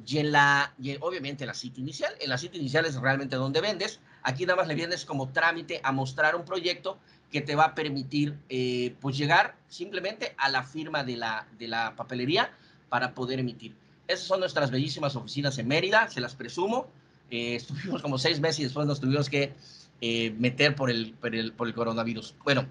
y 0.07 0.19
en 0.19 0.33
la, 0.33 0.75
y 0.81 0.97
obviamente 1.01 1.45
en 1.45 1.49
la 1.49 1.55
cita 1.55 1.81
inicial. 1.81 2.15
En 2.21 2.31
la 2.31 2.39
cita 2.39 2.57
inicial 2.57 2.87
es 2.87 2.97
realmente 2.97 3.37
donde 3.37 3.61
vendes. 3.61 4.01
Aquí 4.23 4.47
nada 4.47 4.57
más 4.57 4.69
le 4.69 4.75
vienes 4.75 5.05
como 5.05 5.31
trámite 5.31 5.81
a 5.83 5.93
mostrar 5.93 6.37
un 6.37 6.45
proyecto 6.45 6.99
que 7.31 7.41
te 7.41 7.55
va 7.55 7.65
a 7.65 7.75
permitir 7.75 8.39
eh, 8.49 8.95
pues 9.01 9.17
llegar 9.17 9.57
simplemente 9.69 10.35
a 10.37 10.49
la 10.49 10.63
firma 10.63 11.03
de 11.03 11.17
la, 11.17 11.47
de 11.59 11.67
la 11.67 11.97
papelería 11.97 12.51
para 12.89 13.15
poder 13.15 13.41
emitir. 13.41 13.75
Esas 14.07 14.27
son 14.27 14.41
nuestras 14.41 14.71
bellísimas 14.71 15.17
oficinas 15.17 15.57
en 15.59 15.69
Mérida, 15.69 16.09
se 16.11 16.21
las 16.21 16.35
presumo. 16.35 16.89
Eh, 17.31 17.57
estuvimos 17.57 18.03
como 18.03 18.19
seis 18.19 18.39
meses 18.41 18.61
y 18.61 18.65
después 18.65 18.87
nos 18.87 19.01
tuvimos 19.01 19.31
que 19.31 19.55
eh, 20.05 20.35
meter 20.37 20.75
por 20.75 20.91
el, 20.91 21.15
por 21.15 21.33
el, 21.33 21.53
por 21.53 21.69
el 21.69 21.75
coronavirus. 21.75 22.35
Bueno, 22.43 22.67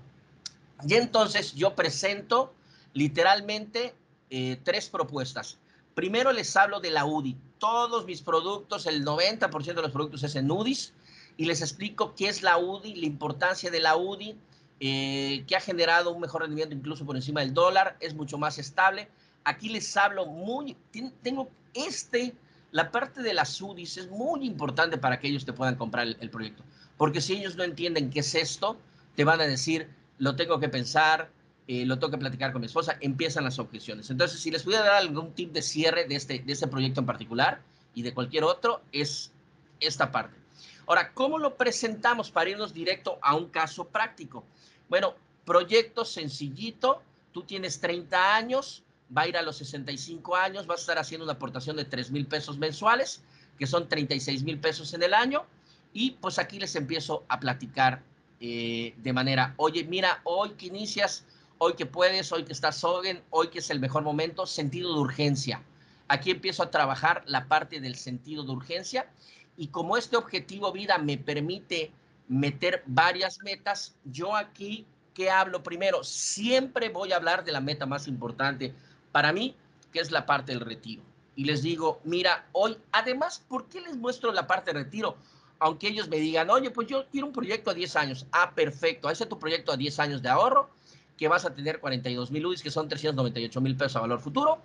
y 0.86 0.96
entonces 0.96 1.56
yo 1.56 1.76
presento 1.76 2.54
literalmente 2.94 3.96
eh, 4.30 4.60
tres 4.64 4.90
propuestas. 4.90 5.58
Primero 5.96 6.34
les 6.34 6.54
hablo 6.58 6.82
de 6.82 6.92
la 6.92 7.06
UDI. 7.06 7.38
Todos 7.58 8.06
mis 8.06 8.22
productos, 8.22 8.86
el 8.86 9.06
90% 9.06 9.64
de 9.64 9.82
los 9.82 9.92
productos 9.92 10.24
es 10.24 10.36
en 10.36 10.52
UDIs 10.52 10.94
y 11.38 11.46
les 11.46 11.62
explico 11.62 12.16
qué 12.16 12.28
es 12.28 12.44
la 12.44 12.58
UDI, 12.58 12.96
la 12.96 13.06
importancia 13.06 13.72
de 13.72 13.80
la 13.80 13.96
UDI, 13.96 14.36
eh, 14.82 15.46
que 15.48 15.56
ha 15.56 15.62
generado 15.62 16.12
un 16.12 16.20
mejor 16.20 16.42
rendimiento 16.42 16.76
incluso 16.76 17.06
por 17.06 17.16
encima 17.16 17.40
del 17.40 17.54
dólar, 17.54 17.96
es 18.02 18.14
mucho 18.14 18.38
más 18.38 18.58
estable. 18.58 19.08
Aquí 19.46 19.70
les 19.70 19.96
hablo 19.96 20.26
muy, 20.26 20.76
tengo 21.24 21.50
este, 21.74 22.36
la 22.72 22.92
parte 22.92 23.22
de 23.22 23.34
las 23.34 23.62
UDIs 23.62 23.98
es 23.98 24.10
muy 24.10 24.46
importante 24.46 24.98
para 24.98 25.20
que 25.20 25.30
ellos 25.30 25.46
te 25.46 25.54
puedan 25.54 25.76
comprar 25.76 26.08
el, 26.08 26.18
el 26.20 26.30
proyecto, 26.30 26.64
porque 27.02 27.20
si 27.20 27.34
ellos 27.34 27.56
no 27.56 27.64
entienden 27.64 28.12
qué 28.12 28.20
es 28.20 28.36
esto, 28.36 28.78
te 29.16 29.24
van 29.24 29.42
a 29.42 29.48
decir, 29.48 29.90
lo 30.20 30.36
tengo 30.36 30.60
que 30.60 30.70
pensar, 30.70 31.32
eh, 31.68 31.84
lo 31.84 31.98
tengo 31.98 32.12
que 32.12 32.20
platicar 32.20 32.52
con 32.52 32.62
mi 32.62 32.68
esposa, 32.68 32.96
empiezan 33.02 33.44
las 33.44 33.58
objeciones. 33.58 34.12
Entonces, 34.12 34.40
si 34.40 34.52
les 34.52 34.62
pudiera 34.62 34.84
dar 34.84 34.98
algún 34.98 35.34
tip 35.34 35.52
de 35.52 35.64
cierre 35.64 36.06
de 36.06 36.14
este, 36.14 36.38
de 36.46 36.54
este 36.54 36.68
proyecto 36.68 37.00
en 37.00 37.08
particular 37.08 37.60
y 37.96 38.04
de 38.04 38.14
cualquier 38.14 38.44
otro, 38.44 38.82
es 38.92 39.32
esta 39.80 40.12
parte. 40.12 40.38
Ahora, 40.86 41.12
¿cómo 41.16 41.40
lo 41.40 41.58
presentamos 41.58 42.30
para 42.30 42.52
irnos 42.52 42.72
directo 42.72 43.18
a 43.24 43.36
un 43.36 43.50
caso 43.50 43.88
práctico? 43.88 44.44
Bueno, 44.88 45.16
proyecto 45.44 46.06
sencillito, 46.06 47.02
tú 47.32 47.42
tienes 47.42 47.80
30 47.80 48.36
años, 48.36 48.84
va 49.18 49.24
a 49.24 49.28
ir 49.28 49.38
a 49.38 49.42
los 49.42 49.58
65 49.58 50.36
años, 50.36 50.68
vas 50.68 50.78
a 50.78 50.82
estar 50.82 51.00
haciendo 51.00 51.24
una 51.24 51.34
aportación 51.34 51.78
de 51.78 51.86
3 51.86 52.12
mil 52.12 52.28
pesos 52.28 52.60
mensuales, 52.60 53.24
que 53.58 53.66
son 53.66 53.90
36 53.90 54.44
mil 54.44 54.60
pesos 54.60 54.94
en 54.94 55.02
el 55.02 55.16
año, 55.16 55.48
y 55.94 56.12
pues 56.12 56.40
aquí 56.40 56.60
les 56.60 56.76
empiezo 56.76 57.26
a 57.28 57.40
platicar 57.40 58.04
eh, 58.40 58.94
de 58.98 59.14
manera, 59.14 59.54
oye, 59.58 59.84
mira, 59.84 60.22
hoy 60.24 60.52
que 60.52 60.68
inicias 60.68 61.26
hoy 61.64 61.76
que 61.76 61.86
puedes, 61.86 62.32
hoy 62.32 62.44
que 62.44 62.54
estás 62.54 62.82
joven, 62.82 63.22
hoy 63.30 63.50
que 63.50 63.60
es 63.60 63.70
el 63.70 63.80
mejor 63.80 64.02
momento, 64.02 64.48
sentido 64.48 64.96
de 64.96 65.00
urgencia. 65.00 65.62
Aquí 66.08 66.32
empiezo 66.32 66.64
a 66.64 66.72
trabajar 66.72 67.22
la 67.28 67.48
parte 67.48 67.80
del 67.80 67.94
sentido 67.94 68.44
de 68.44 68.52
urgencia 68.52 69.12
y 69.58 69.68
como 69.68 69.96
este 69.96 70.18
objetivo 70.18 70.72
vida 70.72 70.98
me 70.98 71.20
permite 71.20 71.92
meter 72.28 72.82
varias 72.88 73.44
metas, 73.44 73.94
yo 74.06 74.36
aquí, 74.36 74.88
¿qué 75.14 75.30
hablo 75.30 75.62
primero? 75.62 76.04
Siempre 76.04 76.90
voy 76.90 77.12
a 77.12 77.18
hablar 77.18 77.44
de 77.44 77.52
la 77.52 77.62
meta 77.62 77.86
más 77.86 78.08
importante 78.08 78.74
para 79.12 79.32
mí, 79.32 79.56
que 79.94 80.00
es 80.00 80.10
la 80.10 80.26
parte 80.26 80.54
del 80.54 80.62
retiro. 80.62 81.04
Y 81.36 81.46
les 81.46 81.62
digo, 81.62 82.02
mira, 82.04 82.48
hoy, 82.54 82.76
además, 82.92 83.46
¿por 83.48 83.68
qué 83.70 83.82
les 83.82 83.96
muestro 83.96 84.32
la 84.32 84.48
parte 84.48 84.74
de 84.74 84.80
retiro? 84.80 85.16
Aunque 85.62 85.88
ellos 85.88 86.10
me 86.10 86.18
digan, 86.18 86.50
oye, 86.50 86.72
pues 86.72 86.88
yo 86.88 87.06
quiero 87.10 87.28
un 87.28 87.34
proyecto 87.34 87.72
a 87.72 87.74
10 87.74 87.96
años. 87.96 88.26
Ah, 88.32 88.52
perfecto, 88.54 89.10
ese 89.10 89.24
es 89.24 89.30
tu 89.30 89.40
proyecto 89.40 89.72
a 89.72 89.78
10 89.78 90.00
años 90.00 90.22
de 90.22 90.28
ahorro 90.28 90.70
que 91.18 91.28
vas 91.28 91.46
a 91.46 91.54
tener 91.54 91.80
42 91.80 92.32
mil 92.32 92.48
UDIs, 92.48 92.64
que 92.64 92.72
son 92.72 92.90
398 92.90 93.62
mil 93.62 93.78
pesos 93.78 93.96
a 93.96 94.02
valor 94.02 94.20
futuro. 94.20 94.60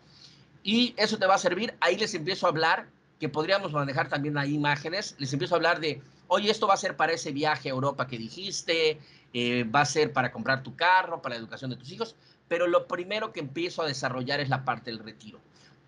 Y 0.63 0.95
eso 0.97 1.19
te 1.19 1.27
va 1.27 1.35
a 1.35 1.39
servir. 1.39 1.75
Ahí 1.81 1.97
les 1.97 2.15
empiezo 2.15 2.47
a 2.47 2.49
hablar, 2.49 2.89
que 3.21 3.29
podríamos 3.29 3.73
manejar 3.73 4.09
también 4.09 4.39
ahí 4.39 4.55
imágenes. 4.55 5.15
Les 5.19 5.33
empiezo 5.33 5.55
a 5.55 5.59
hablar 5.59 5.81
de 5.81 6.01
oye, 6.29 6.51
esto 6.51 6.67
va 6.67 6.75
a 6.75 6.79
ser 6.79 6.97
para 6.97 7.13
ese 7.13 7.33
viaje 7.33 7.69
a 7.69 7.73
Europa 7.73 8.07
que 8.07 8.19
dijiste, 8.19 8.99
eh, 9.33 9.65
va 9.65 9.83
a 9.83 9.85
ser 9.85 10.13
para 10.13 10.33
comprar 10.33 10.63
tu 10.63 10.75
carro, 10.75 11.23
para 11.23 11.35
la 11.35 11.41
educación 11.41 11.71
de 11.71 11.77
tus 11.77 11.91
hijos, 11.91 12.17
pero 12.49 12.67
lo 12.67 12.87
primero 12.87 13.33
que 13.33 13.41
empiezo 13.41 13.83
a 13.83 13.87
desarrollar 13.87 14.41
es 14.41 14.49
la 14.49 14.65
parte 14.65 14.91
del 14.91 15.01
retiro. 15.01 15.41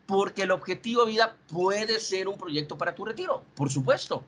Porque 0.07 0.43
el 0.43 0.50
objetivo 0.50 1.05
de 1.05 1.12
vida 1.12 1.37
puede 1.49 2.00
ser 2.00 2.29
un 2.29 2.38
proyecto 2.38 2.79
para 2.79 2.95
tu 2.95 3.05
retiro, 3.05 3.45
por 3.55 3.71
supuesto. 3.71 4.25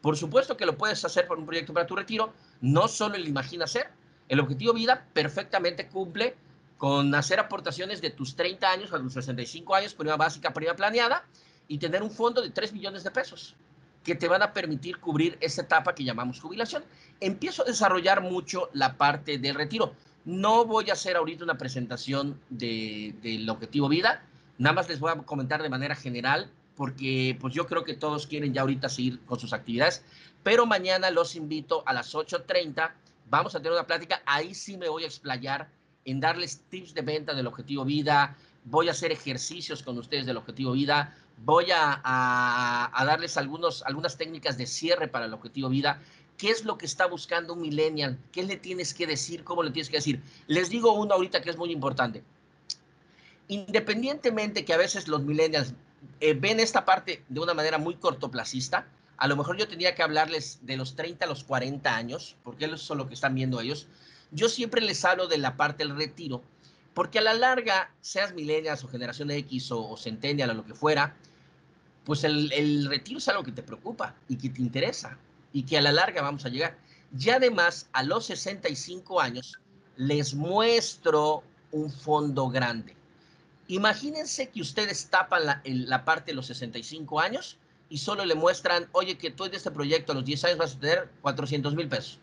Por 0.00 0.16
supuesto 0.16 0.56
que 0.56 0.66
lo 0.66 0.76
puedes 0.76 1.04
hacer 1.04 1.26
por 1.26 1.38
un 1.38 1.46
proyecto 1.46 1.72
para 1.72 1.86
tu 1.86 1.96
retiro, 1.96 2.32
no 2.60 2.88
solo 2.88 3.16
el 3.16 3.26
imagina 3.26 3.66
ser. 3.66 3.88
El 4.28 4.40
objetivo 4.40 4.72
de 4.72 4.78
vida 4.80 5.06
perfectamente 5.12 5.88
cumple 5.88 6.36
con 6.76 7.14
hacer 7.14 7.40
aportaciones 7.40 8.00
de 8.00 8.10
tus 8.10 8.36
30 8.36 8.70
años 8.70 8.92
a 8.92 8.98
tus 8.98 9.14
65 9.14 9.74
años, 9.74 9.94
prima 9.94 10.16
básica, 10.16 10.52
prima 10.52 10.74
planeada, 10.74 11.24
y 11.66 11.78
tener 11.78 12.02
un 12.02 12.10
fondo 12.10 12.40
de 12.40 12.50
3 12.50 12.72
millones 12.72 13.02
de 13.02 13.10
pesos 13.10 13.56
que 14.04 14.14
te 14.14 14.28
van 14.28 14.42
a 14.42 14.52
permitir 14.52 14.98
cubrir 14.98 15.36
esa 15.40 15.62
etapa 15.62 15.94
que 15.94 16.04
llamamos 16.04 16.40
jubilación. 16.40 16.84
Empiezo 17.20 17.62
a 17.62 17.66
desarrollar 17.66 18.22
mucho 18.22 18.70
la 18.72 18.96
parte 18.96 19.38
del 19.38 19.54
retiro. 19.54 19.92
No 20.24 20.64
voy 20.64 20.88
a 20.90 20.92
hacer 20.92 21.16
ahorita 21.16 21.44
una 21.44 21.58
presentación 21.58 22.40
del 22.48 23.20
de, 23.20 23.46
objetivo 23.50 23.88
vida, 23.88 24.22
nada 24.56 24.74
más 24.74 24.88
les 24.88 25.00
voy 25.00 25.12
a 25.12 25.16
comentar 25.16 25.62
de 25.62 25.68
manera 25.68 25.94
general 25.94 26.50
porque 26.78 27.36
pues 27.40 27.52
yo 27.52 27.66
creo 27.66 27.82
que 27.82 27.94
todos 27.94 28.28
quieren 28.28 28.54
ya 28.54 28.60
ahorita 28.60 28.88
seguir 28.88 29.18
con 29.26 29.40
sus 29.40 29.52
actividades, 29.52 30.04
pero 30.44 30.64
mañana 30.64 31.10
los 31.10 31.34
invito 31.34 31.82
a 31.86 31.92
las 31.92 32.14
8.30, 32.14 32.92
vamos 33.28 33.56
a 33.56 33.58
tener 33.58 33.72
una 33.72 33.84
plática, 33.84 34.22
ahí 34.24 34.54
sí 34.54 34.76
me 34.76 34.88
voy 34.88 35.02
a 35.02 35.06
explayar 35.06 35.68
en 36.04 36.20
darles 36.20 36.60
tips 36.70 36.94
de 36.94 37.02
venta 37.02 37.34
del 37.34 37.48
objetivo 37.48 37.84
vida, 37.84 38.36
voy 38.64 38.86
a 38.86 38.92
hacer 38.92 39.10
ejercicios 39.10 39.82
con 39.82 39.98
ustedes 39.98 40.24
del 40.24 40.36
objetivo 40.36 40.70
vida, 40.70 41.16
voy 41.44 41.66
a, 41.74 42.92
darles 43.04 43.36
algunos, 43.36 43.82
algunas 43.82 44.16
técnicas 44.16 44.56
de 44.56 44.66
cierre 44.66 45.08
para 45.08 45.26
el 45.26 45.34
objetivo 45.34 45.68
vida. 45.68 46.00
¿Qué 46.36 46.50
es 46.50 46.64
lo 46.64 46.78
que 46.78 46.86
está 46.86 47.06
buscando 47.06 47.54
un 47.54 47.60
millennial? 47.60 48.16
¿Qué 48.30 48.44
le 48.44 48.56
tienes 48.56 48.94
que 48.94 49.08
decir? 49.08 49.42
¿Cómo 49.42 49.64
le 49.64 49.72
tienes 49.72 49.90
que 49.90 49.96
decir? 49.96 50.22
Les 50.46 50.70
digo 50.70 50.92
uno 50.92 51.14
ahorita 51.14 51.42
que 51.42 51.50
es 51.50 51.56
muy 51.56 51.72
importante. 51.72 52.22
Independientemente 53.48 54.64
que 54.64 54.72
a 54.72 54.76
veces 54.76 55.08
los 55.08 55.24
millennials 55.24 55.74
eh, 56.20 56.34
ven 56.34 56.60
esta 56.60 56.84
parte 56.84 57.24
de 57.28 57.40
una 57.40 57.54
manera 57.54 57.78
muy 57.78 57.96
cortoplacista, 57.96 58.86
a 59.16 59.26
lo 59.26 59.36
mejor 59.36 59.56
yo 59.56 59.66
tendría 59.66 59.94
que 59.94 60.02
hablarles 60.02 60.60
de 60.62 60.76
los 60.76 60.94
30 60.94 61.24
a 61.24 61.28
los 61.28 61.44
40 61.44 61.94
años, 61.94 62.36
porque 62.44 62.66
eso 62.66 62.76
es 62.76 62.98
lo 62.98 63.08
que 63.08 63.14
están 63.14 63.34
viendo 63.34 63.60
ellos. 63.60 63.88
Yo 64.30 64.48
siempre 64.48 64.80
les 64.80 65.04
hablo 65.04 65.26
de 65.26 65.38
la 65.38 65.56
parte 65.56 65.84
del 65.84 65.96
retiro, 65.96 66.42
porque 66.94 67.18
a 67.18 67.22
la 67.22 67.34
larga, 67.34 67.92
seas 68.00 68.34
millennials 68.34 68.84
o 68.84 68.88
generación 68.88 69.30
X 69.30 69.72
o, 69.72 69.88
o 69.88 69.96
centennial 69.96 70.50
o 70.50 70.54
lo 70.54 70.64
que 70.64 70.74
fuera, 70.74 71.16
pues 72.08 72.24
el, 72.24 72.86
retiro 72.88 73.18
es 73.18 73.28
algo 73.28 73.42
que 73.42 73.52
te 73.52 73.62
preocupa 73.62 74.14
y 74.30 74.38
que 74.38 74.48
te 74.48 74.62
interesa 74.62 75.18
y 75.52 75.64
que 75.64 75.76
a 75.76 75.82
la 75.82 75.92
larga 75.92 76.22
vamos 76.22 76.42
a 76.46 76.48
llegar. 76.48 76.78
Y 77.18 77.28
además, 77.28 77.86
a 77.92 78.02
los 78.02 78.24
65 78.24 79.20
años, 79.20 79.60
les 79.96 80.32
muestro 80.32 81.42
un 81.70 81.92
fondo 81.92 82.48
grande. 82.48 82.96
Imagínense 83.68 84.48
que 84.48 84.60
ustedes 84.60 85.08
tapan 85.08 85.42
la, 85.44 86.04
parte 86.04 86.32
de 86.32 86.34
los 86.34 86.46
65 86.46 87.20
años 87.20 87.58
y 87.88 87.98
solo 87.98 88.24
le 88.24 88.34
muestran, 88.34 88.88
oye, 88.92 89.16
que 89.16 89.30
tú 89.30 89.44
en 89.44 89.54
este 89.54 89.70
proyecto 89.70 90.12
a 90.12 90.14
los 90.14 90.24
10 90.24 90.44
años 90.44 90.58
vas 90.58 90.74
a 90.74 90.80
tener 90.80 91.10
400 91.20 91.74
mil 91.74 91.88
pesos. 91.88 92.18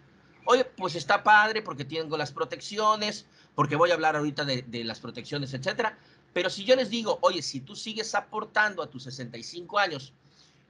Oye, 0.46 0.66
pues 0.66 0.96
está 0.96 1.24
padre 1.24 1.62
porque 1.62 1.86
tengo 1.86 2.18
las 2.18 2.32
protecciones, 2.32 3.25
porque 3.56 3.75
voy 3.75 3.92
a 3.92 3.94
hablar 3.94 4.16
ahorita 4.16 4.46
de, 4.46 4.64
de 4.64 4.84
las 4.84 5.00
protecciones, 5.00 5.54
etcétera. 5.54 5.98
Pero 6.34 6.50
si 6.50 6.66
yo 6.66 6.75
les 6.75 6.90
digo, 6.90 7.18
oye, 7.22 7.42
si 7.42 7.62
tú 7.62 7.75
sigues 7.75 8.14
aportando 8.14 8.84
a 8.84 8.90
tus 8.90 9.04
65 9.04 9.80
años 9.80 10.14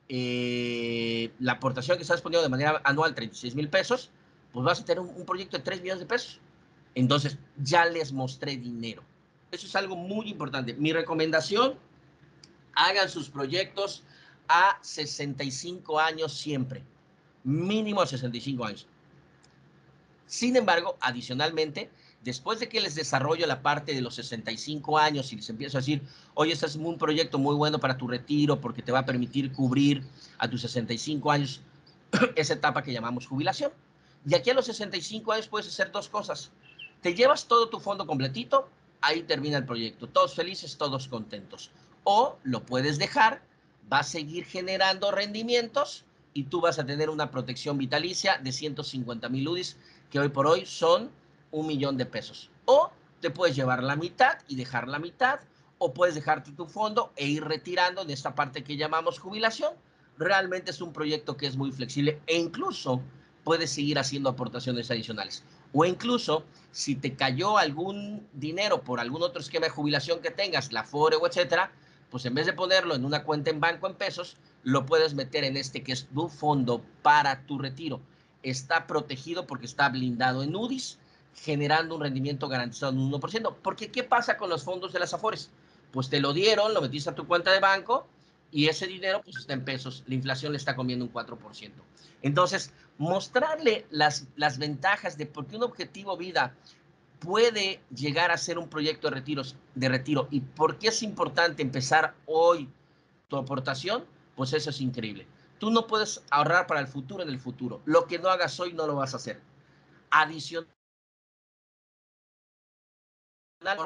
eh, 0.08 1.32
la 1.40 1.54
aportación 1.54 1.98
que 1.98 2.04
estás 2.04 2.22
poniendo 2.22 2.44
de 2.44 2.50
manera 2.50 2.82
anual, 2.84 3.16
36 3.16 3.56
mil 3.56 3.70
pesos, 3.70 4.12
pues 4.54 4.64
vas 4.64 4.80
a 4.80 4.86
tener 4.86 5.00
un, 5.00 5.26
proyecto 5.26 5.58
de 5.58 5.64
3 5.64 5.82
millones 5.82 6.02
de 6.02 6.06
pesos. 6.06 6.40
Entonces, 6.94 7.38
ya 7.58 7.86
les 7.86 8.12
mostré 8.14 8.58
dinero. 8.58 9.04
Eso 9.56 9.68
es 9.68 9.76
algo 9.76 9.96
muy 9.96 10.30
importante. 10.30 10.74
Mi 10.74 10.92
recomendación, 10.92 11.76
hagan 12.76 13.10
sus 13.10 13.30
proyectos 13.30 14.04
a 14.50 14.78
65 14.82 15.98
años 15.98 16.38
siempre. 16.38 16.84
Mínimo 17.46 18.02
a 18.02 18.08
65 18.08 18.66
años. 18.66 18.88
Sin 20.28 20.58
embargo, 20.58 20.98
adicionalmente, 21.00 21.90
después 22.22 22.60
de 22.60 22.68
que 22.68 22.82
les 22.82 22.96
desarrollo 22.96 23.48
la 23.48 23.62
parte 23.62 23.94
de 23.94 24.02
los 24.02 24.16
65 24.16 24.98
años 24.98 25.32
y 25.32 25.38
les 25.38 25.50
empiezo 25.50 25.78
a 25.78 25.82
decir, 25.82 26.02
oye, 26.34 26.52
este 26.52 26.66
es 26.66 26.76
un 26.76 26.98
proyecto 26.98 27.40
muy 27.40 27.56
bueno 27.56 27.80
para 27.80 27.98
tu 27.98 28.08
retiro 28.08 28.60
porque 28.60 28.82
te 28.82 28.92
va 28.92 29.00
a 29.00 29.06
permitir 29.06 29.54
cubrir 29.54 30.04
a 30.38 30.50
tus 30.50 30.62
65 30.64 31.32
años 31.32 31.62
esa 32.36 32.54
etapa 32.56 32.84
que 32.84 32.92
llamamos 32.92 33.26
jubilación. 33.26 33.72
Y 34.28 34.36
aquí 34.36 34.50
a 34.50 34.54
los 34.54 34.66
65 34.66 35.32
años 35.32 35.48
puedes 35.48 35.68
hacer 35.70 35.92
dos 35.92 36.10
cosas. 36.10 36.52
Te 37.02 37.14
llevas 37.14 37.46
todo 37.46 37.70
tu 37.70 37.80
fondo 37.80 38.08
completito, 38.08 38.68
ahí 39.06 39.24
termina 39.24 39.58
el 39.58 39.66
proyecto. 39.66 40.08
Todos 40.08 40.36
felices, 40.36 40.78
todos 40.78 41.08
contentos. 41.08 41.72
O 42.04 42.38
lo 42.44 42.66
puedes 42.66 42.98
dejar, 42.98 43.42
va 43.92 44.00
a 44.00 44.04
seguir 44.04 44.46
generando 44.46 45.12
rendimientos 45.12 46.06
y 46.34 46.46
tú 46.46 46.60
vas 46.60 46.80
a 46.80 46.86
tener 46.86 47.10
una 47.10 47.32
protección 47.32 47.78
vitalicia 47.78 48.40
de 48.40 48.52
150 48.52 49.30
mil 49.30 49.48
UDIs, 49.48 49.78
que 50.10 50.20
hoy 50.20 50.30
por 50.30 50.48
hoy 50.48 50.66
son 50.66 51.12
un 51.52 51.68
millón 51.68 51.98
de 51.98 52.06
pesos. 52.06 52.50
O 52.66 52.92
te 53.22 53.30
puedes 53.30 53.56
llevar 53.56 53.84
la 53.84 53.96
mitad 53.96 54.40
y 54.48 54.56
dejar 54.56 54.88
la 54.88 55.00
mitad, 55.00 55.40
o 55.78 55.94
puedes 55.94 56.16
dejarte 56.16 56.52
tu 56.52 56.66
fondo 56.66 57.14
e 57.16 57.28
ir 57.28 57.44
retirando 57.44 58.06
de 58.06 58.14
esta 58.14 58.36
parte 58.36 58.64
que 58.64 58.76
llamamos 58.76 59.20
jubilación. 59.20 59.74
Realmente 60.18 60.72
es 60.72 60.82
un 60.82 60.94
proyecto 60.94 61.38
que 61.38 61.48
es 61.48 61.56
muy 61.56 61.72
flexible 61.72 62.20
e 62.28 62.38
incluso 62.38 63.02
puedes 63.44 63.72
seguir 63.72 64.00
haciendo 64.00 64.30
aportaciones 64.30 64.90
adicionales. 64.90 65.44
O 65.78 65.84
incluso 65.84 66.46
si 66.72 66.96
te 66.96 67.16
cayó 67.16 67.58
algún 67.58 68.26
dinero 68.32 68.82
por 68.82 69.02
algún 69.02 69.22
otro 69.22 69.42
esquema 69.42 69.66
de 69.66 69.72
jubilación 69.72 70.22
que 70.22 70.32
tengas, 70.32 70.72
la 70.72 70.86
FORE 70.86 71.18
o 71.18 71.28
etcétera, 71.28 71.70
pues 72.10 72.26
en 72.26 72.34
vez 72.34 72.46
de 72.46 72.54
ponerlo 72.54 72.96
en 72.96 73.04
una 73.04 73.24
cuenta 73.24 73.50
en 73.50 73.60
banco 73.60 73.86
en 73.88 73.96
pesos, 73.96 74.38
lo 74.64 74.86
puedes 74.86 75.14
meter 75.16 75.44
en 75.44 75.58
este 75.58 75.84
que 75.84 75.92
es 75.92 76.08
tu 76.08 76.30
fondo 76.30 76.82
para 77.02 77.42
tu 77.46 77.60
retiro. 77.60 78.00
Está 78.42 78.88
protegido 78.88 79.46
porque 79.48 79.66
está 79.66 79.90
blindado 79.90 80.44
en 80.44 80.56
UDIs 80.56 80.98
generando 81.36 81.96
un 81.96 82.02
rendimiento 82.02 82.48
garantizado 82.48 82.94
en 82.94 83.00
un 83.00 83.12
1%. 83.12 83.56
Porque, 83.62 83.92
¿qué 83.92 84.04
pasa 84.04 84.38
con 84.38 84.50
los 84.50 84.64
fondos 84.64 84.94
de 84.94 85.00
las 85.00 85.14
Afores? 85.14 85.50
Pues 85.92 86.10
te 86.10 86.22
lo 86.22 86.32
dieron, 86.32 86.74
lo 86.74 86.82
metiste 86.82 87.10
a 87.10 87.16
tu 87.16 87.28
cuenta 87.28 87.52
de 87.52 87.60
banco 87.60 88.08
y 88.50 88.68
ese 88.68 88.88
dinero 88.88 89.22
pues 89.22 89.36
está 89.36 89.52
en 89.52 89.66
pesos. 89.66 90.04
La 90.08 90.16
inflación 90.16 90.54
le 90.54 90.58
está 90.58 90.74
comiendo 90.74 91.04
un 91.04 91.12
4%. 91.12 91.72
Entonces, 92.22 92.72
mostrarle 92.98 93.86
las, 93.90 94.28
las 94.36 94.58
ventajas 94.58 95.18
de 95.18 95.26
por 95.26 95.48
qué 95.48 95.58
un 95.58 95.64
objetivo 95.64 96.18
vida 96.18 96.56
puede 97.20 97.82
llegar 97.94 98.32
a 98.32 98.38
ser 98.38 98.58
un 98.58 98.70
proyecto 98.70 99.10
de, 99.10 99.16
retiros, 99.16 99.56
de 99.74 99.90
retiro 99.90 100.28
y 100.32 100.42
por 100.42 100.78
qué 100.78 100.90
es 100.90 101.04
importante 101.04 101.62
empezar 101.62 102.14
hoy 102.26 102.70
tu 103.28 103.38
aportación, 103.38 104.06
pues 104.36 104.54
eso 104.54 104.70
es 104.70 104.82
increíble. 104.82 105.26
Tú 105.60 105.72
no 105.72 105.88
puedes 105.88 106.24
ahorrar 106.30 106.68
para 106.68 106.82
el 106.82 106.88
futuro 106.88 107.24
en 107.24 107.30
el 107.30 107.40
futuro. 107.40 107.82
Lo 107.86 108.06
que 108.06 108.20
no 108.20 108.30
hagas 108.30 108.60
hoy 108.60 108.74
no 108.74 108.86
lo 108.86 108.96
vas 108.96 109.14
a 109.14 109.18
hacer. 109.18 109.42
Adicional 110.12 110.68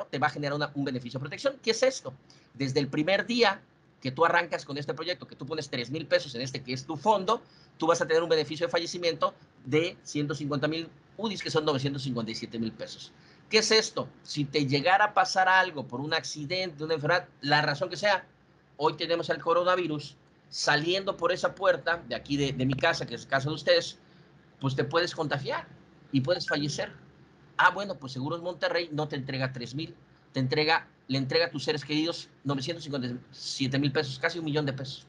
te 0.09 0.19
va 0.19 0.27
a 0.27 0.31
generar 0.31 0.59
un 0.73 0.83
beneficio 0.83 1.19
de 1.19 1.21
protección. 1.21 1.57
¿Qué 1.61 1.71
es 1.71 1.83
esto? 1.83 2.13
Desde 2.53 2.79
el 2.79 2.89
primer 2.89 3.25
día 3.25 3.61
que 4.01 4.11
tú 4.11 4.25
arrancas 4.25 4.65
con 4.65 4.77
este 4.77 4.93
proyecto, 4.93 5.27
que 5.27 5.35
tú 5.35 5.45
pones 5.45 5.69
3 5.69 5.91
mil 5.91 6.05
pesos 6.05 6.33
en 6.35 6.41
este 6.41 6.63
que 6.63 6.73
es 6.73 6.85
tu 6.85 6.97
fondo, 6.97 7.41
tú 7.79 7.87
vas 7.87 8.01
a 8.01 8.07
tener 8.07 8.21
un 8.21 8.29
beneficio 8.29 8.67
de 8.67 8.71
fallecimiento 8.71 9.33
de 9.65 9.97
150 10.03 10.67
mil 10.67 10.89
UDIs, 11.17 11.41
que 11.41 11.49
son 11.49 11.65
957 11.65 12.59
mil 12.59 12.73
pesos. 12.73 13.11
¿Qué 13.49 13.59
es 13.59 13.71
esto? 13.71 14.07
Si 14.21 14.45
te 14.45 14.67
llegara 14.67 15.05
a 15.05 15.13
pasar 15.13 15.47
algo 15.47 15.87
por 15.87 16.01
un 16.01 16.13
accidente, 16.13 16.83
una 16.83 16.95
enfermedad, 16.95 17.27
la 17.41 17.61
razón 17.61 17.89
que 17.89 17.97
sea, 17.97 18.27
hoy 18.77 18.93
tenemos 18.93 19.29
el 19.29 19.41
coronavirus 19.41 20.17
saliendo 20.49 21.15
por 21.15 21.31
esa 21.31 21.55
puerta 21.55 22.03
de 22.07 22.15
aquí 22.15 22.37
de, 22.37 22.65
mi 22.65 22.73
casa, 22.73 23.05
que 23.05 23.15
es 23.15 23.25
casa 23.25 23.49
de 23.49 23.55
ustedes, 23.55 23.97
pues 24.59 24.75
te 24.75 24.83
puedes 24.83 25.15
contagiar 25.15 25.67
y 26.11 26.21
puedes 26.21 26.47
fallecer. 26.47 26.91
Ah, 27.57 27.71
bueno, 27.71 27.95
pues 27.95 28.13
Seguros 28.13 28.41
Monterrey 28.41 28.89
no 28.91 29.07
te 29.07 29.15
entrega 29.15 29.53
3 29.53 29.73
mil, 29.75 29.95
te 30.33 30.41
entrega, 30.41 30.87
le 31.07 31.17
entrega 31.17 31.45
a 31.45 31.49
tus 31.49 31.63
seres 31.63 31.85
queridos 31.85 32.29
957 32.43 33.79
mil 33.79 33.91
pesos, 33.91 34.19
casi 34.19 34.37
un 34.37 34.45
millón 34.45 34.65
de 34.65 34.73
pesos. 34.73 35.07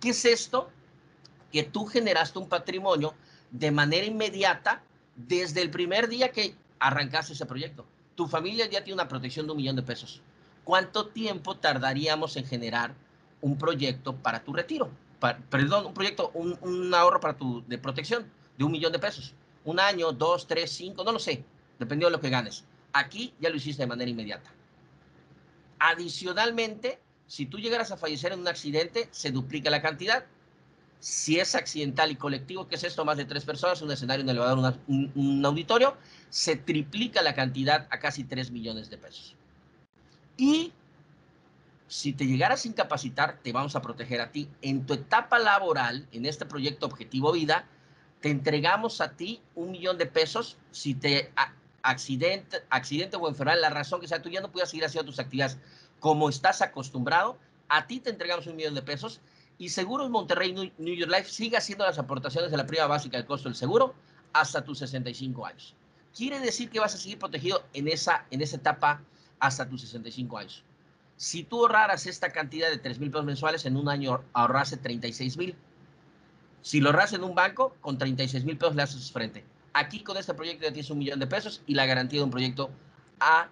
¿Qué 0.00 0.10
es 0.10 0.24
esto? 0.24 0.70
Que 1.52 1.62
tú 1.62 1.86
generaste 1.86 2.38
un 2.38 2.48
patrimonio 2.48 3.14
de 3.50 3.70
manera 3.70 4.06
inmediata 4.06 4.82
desde 5.16 5.62
el 5.62 5.70
primer 5.70 6.08
día 6.08 6.30
que 6.30 6.54
arrancaste 6.78 7.32
ese 7.32 7.46
proyecto. 7.46 7.86
Tu 8.14 8.26
familia 8.26 8.66
ya 8.66 8.84
tiene 8.84 8.94
una 8.94 9.08
protección 9.08 9.46
de 9.46 9.52
un 9.52 9.58
millón 9.58 9.76
de 9.76 9.82
pesos. 9.82 10.22
¿Cuánto 10.64 11.08
tiempo 11.08 11.56
tardaríamos 11.56 12.36
en 12.36 12.44
generar 12.44 12.94
un 13.40 13.56
proyecto 13.56 14.16
para 14.16 14.44
tu 14.44 14.52
retiro? 14.52 14.90
perdón, 15.50 15.86
un 15.86 15.94
proyecto, 15.94 16.30
un, 16.34 16.94
ahorro 16.94 17.18
para 17.18 17.36
tu 17.36 17.64
de 17.66 17.76
protección 17.76 18.30
de 18.56 18.64
un 18.64 18.70
millón 18.70 18.92
de 18.92 19.00
pesos. 19.00 19.34
Un 19.64 19.80
año, 19.80 20.12
dos, 20.12 20.46
tres, 20.46 20.70
cinco, 20.70 21.02
no 21.02 21.10
lo 21.10 21.18
sé 21.18 21.44
dependiendo 21.78 22.10
de 22.10 22.16
lo 22.16 22.20
que 22.20 22.30
ganes. 22.30 22.64
Aquí 22.92 23.34
ya 23.40 23.50
lo 23.50 23.56
hiciste 23.56 23.82
de 23.82 23.86
manera 23.86 24.10
inmediata. 24.10 24.50
Adicionalmente, 25.78 26.98
si 27.26 27.46
tú 27.46 27.58
llegaras 27.58 27.92
a 27.92 27.96
fallecer 27.96 28.32
en 28.32 28.40
un 28.40 28.48
accidente, 28.48 29.08
se 29.10 29.30
duplica 29.30 29.70
la 29.70 29.82
cantidad. 29.82 30.24
Si 31.00 31.38
es 31.38 31.54
accidental 31.54 32.10
y 32.10 32.16
colectivo, 32.16 32.66
¿qué 32.66 32.74
es 32.74 32.84
esto? 32.84 33.04
Más 33.04 33.16
de 33.16 33.24
tres 33.24 33.44
personas, 33.44 33.80
un 33.82 33.90
escenario, 33.90 34.24
un 34.24 34.30
elevador, 34.30 34.78
un, 34.88 35.42
auditorio, 35.44 35.96
se 36.28 36.56
triplica 36.56 37.22
la 37.22 37.34
cantidad 37.34 37.86
a 37.90 37.98
casi 37.98 38.24
3 38.24 38.50
millones 38.50 38.90
de 38.90 38.98
pesos. 38.98 39.36
Y 40.36 40.72
si 41.86 42.12
te 42.12 42.26
llegaras 42.26 42.64
a 42.64 42.68
incapacitar, 42.68 43.38
te 43.42 43.52
vamos 43.52 43.76
a 43.76 43.82
proteger 43.82 44.20
a 44.20 44.32
ti. 44.32 44.48
En 44.60 44.86
tu 44.86 44.94
etapa 44.94 45.38
laboral, 45.38 46.06
en 46.10 46.26
este 46.26 46.46
proyecto 46.46 46.86
Objetivo 46.86 47.32
Vida, 47.32 47.64
te 48.20 48.30
entregamos 48.30 49.00
a 49.00 49.12
ti 49.12 49.40
un 49.54 49.70
millón 49.70 49.98
de 49.98 50.06
pesos 50.06 50.58
si 50.72 50.94
te 50.94 51.32
accidente, 51.82 52.58
accidente 52.70 53.16
o 53.16 53.28
enfermedad, 53.28 53.60
la 53.60 53.70
razón 53.70 54.00
que 54.00 54.08
sea, 54.08 54.20
tú 54.20 54.28
ya 54.28 54.40
no 54.40 54.50
puedas 54.50 54.70
seguir 54.70 54.84
haciendo 54.84 55.10
tus 55.10 55.20
actividades 55.20 55.58
como 56.00 56.28
estás 56.28 56.60
acostumbrado, 56.60 57.38
a 57.68 57.86
ti 57.86 58.00
te 58.00 58.10
entregamos 58.10 58.46
un 58.46 58.56
millón 58.56 58.74
de 58.74 58.82
pesos 58.82 59.20
y 59.58 59.68
Seguros 59.68 60.08
Monterrey 60.08 60.72
New 60.78 60.94
York 60.94 61.10
Life 61.10 61.30
sigue 61.30 61.56
haciendo 61.56 61.84
las 61.84 61.98
aportaciones 61.98 62.50
de 62.50 62.56
la 62.56 62.66
prima 62.66 62.86
básica 62.86 63.16
del 63.16 63.26
costo 63.26 63.48
del 63.48 63.56
seguro 63.56 63.94
hasta 64.32 64.62
tus 64.62 64.78
65 64.78 65.44
años. 65.44 65.74
Quiere 66.14 66.38
decir 66.38 66.70
que 66.70 66.80
vas 66.80 66.94
a 66.94 66.98
seguir 66.98 67.18
protegido 67.18 67.64
en 67.74 67.88
esa, 67.88 68.24
en 68.30 68.40
esa 68.40 68.56
etapa 68.56 69.02
hasta 69.40 69.68
tus 69.68 69.82
65 69.82 70.38
años. 70.38 70.64
Si 71.16 71.42
tú 71.42 71.60
ahorraras 71.60 72.06
esta 72.06 72.30
cantidad 72.30 72.70
de 72.70 72.78
3 72.78 73.00
mil 73.00 73.10
pesos 73.10 73.26
mensuales, 73.26 73.66
en 73.66 73.76
un 73.76 73.88
año 73.88 74.22
ahorrase 74.32 74.76
36 74.76 75.36
mil. 75.36 75.56
Si 76.62 76.80
lo 76.80 76.90
ahorras 76.90 77.12
en 77.12 77.24
un 77.24 77.34
banco, 77.34 77.76
con 77.80 77.98
36 77.98 78.44
mil 78.44 78.56
pesos 78.56 78.76
le 78.76 78.82
haces 78.82 79.10
frente. 79.10 79.44
Aquí 79.72 80.02
con 80.02 80.16
este 80.16 80.34
proyecto 80.34 80.64
ya 80.64 80.72
tienes 80.72 80.90
un 80.90 80.98
millón 80.98 81.18
de 81.18 81.26
pesos 81.26 81.62
y 81.66 81.74
la 81.74 81.86
garantía 81.86 82.20
de 82.20 82.24
un 82.24 82.30
proyecto 82.30 82.70
a 83.18 83.48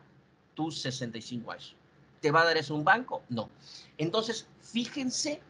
tus 0.55 0.81
65 0.81 1.51
años. 1.51 1.75
¿Te 2.21 2.31
va 2.31 2.43
a 2.43 2.45
dar 2.45 2.57
eso 2.57 2.75
un 2.75 2.85
banco? 2.85 3.23
No. 3.29 3.51
Entonces, 3.99 4.47
fíjense 4.61 5.41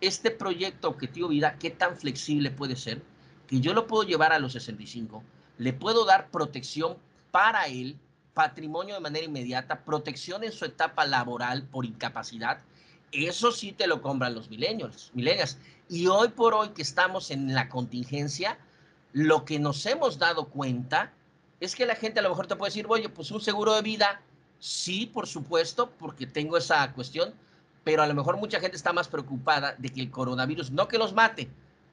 este 0.00 0.30
proyecto 0.30 0.88
Objetivo 0.88 1.28
Vida, 1.28 1.56
qué 1.58 1.70
tan 1.70 1.96
flexible 1.96 2.50
puede 2.50 2.76
ser, 2.76 3.02
que 3.46 3.60
yo 3.60 3.74
lo 3.74 3.86
puedo 3.86 4.04
llevar 4.04 4.32
a 4.32 4.38
los 4.38 4.52
65, 4.52 5.22
le 5.58 5.72
puedo 5.72 6.04
dar 6.04 6.30
protección 6.30 6.96
para 7.30 7.66
él, 7.66 7.98
patrimonio 8.34 8.94
de 8.94 9.00
manera 9.00 9.26
inmediata, 9.26 9.84
protección 9.84 10.44
en 10.44 10.52
su 10.52 10.64
etapa 10.64 11.04
laboral 11.04 11.64
por 11.64 11.84
incapacidad, 11.84 12.60
eso 13.12 13.50
sí 13.50 13.72
te 13.72 13.86
lo 13.86 14.02
compran 14.02 14.34
los 14.34 14.50
milenios, 14.50 15.10
milenias. 15.14 15.58
Y 15.88 16.06
hoy 16.06 16.28
por 16.28 16.54
hoy 16.54 16.68
que 16.70 16.82
estamos 16.82 17.30
en 17.30 17.54
la 17.54 17.68
contingencia, 17.68 18.58
lo 19.12 19.44
que 19.44 19.58
nos 19.58 19.84
hemos 19.86 20.18
dado 20.18 20.48
cuenta 20.48 21.12
es 21.58 21.74
que 21.74 21.86
la 21.86 21.96
gente 21.96 22.20
a 22.20 22.22
lo 22.22 22.28
mejor 22.30 22.46
te 22.46 22.56
puede 22.56 22.70
decir, 22.70 22.86
oye, 22.88 23.08
pues 23.08 23.30
un 23.32 23.40
seguro 23.40 23.74
de 23.74 23.82
vida, 23.82 24.22
sí, 24.60 25.06
por 25.06 25.26
supuesto, 25.26 25.90
porque 25.98 26.26
tengo 26.26 26.56
esa 26.56 26.92
cuestión, 26.92 27.34
pero 27.84 28.02
a 28.02 28.06
lo 28.06 28.14
mejor 28.14 28.36
mucha 28.36 28.60
gente 28.60 28.76
está 28.76 28.92
más 28.92 29.08
preocupada 29.08 29.74
de 29.78 29.88
que 29.88 30.00
el 30.00 30.10
coronavirus 30.10 30.70
no 30.70 30.88
que 30.88 30.98
los 30.98 31.14
mate, 31.14 31.48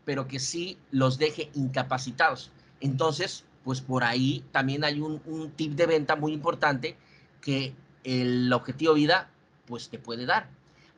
pero 0.05 0.27
que 0.27 0.39
sí 0.39 0.77
los 0.91 1.17
deje 1.17 1.49
incapacitados. 1.53 2.51
Entonces, 2.79 3.45
pues 3.63 3.81
por 3.81 4.03
ahí 4.03 4.43
también 4.51 4.83
hay 4.83 4.99
un, 4.99 5.51
tip 5.55 5.73
de 5.73 5.85
venta 5.85 6.15
muy 6.15 6.33
importante 6.33 6.97
que 7.41 7.73
el 8.03 8.51
objetivo 8.53 8.93
vida 8.93 9.29
pues 9.65 9.89
te 9.89 9.99
puede 9.99 10.25
dar. 10.25 10.49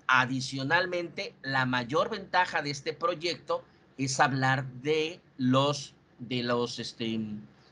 Adicionalmente, 0.08 1.34
la 1.41 1.65
mayor 1.65 2.10
ventaja 2.10 2.62
de 2.62 2.71
este 2.71 2.93
proyecto 2.93 3.63
es 3.97 4.19
hablar 4.19 4.65
de 4.82 5.19
los 5.38 5.93
de 6.19 6.43
los 6.43 6.80
este, 6.80 7.19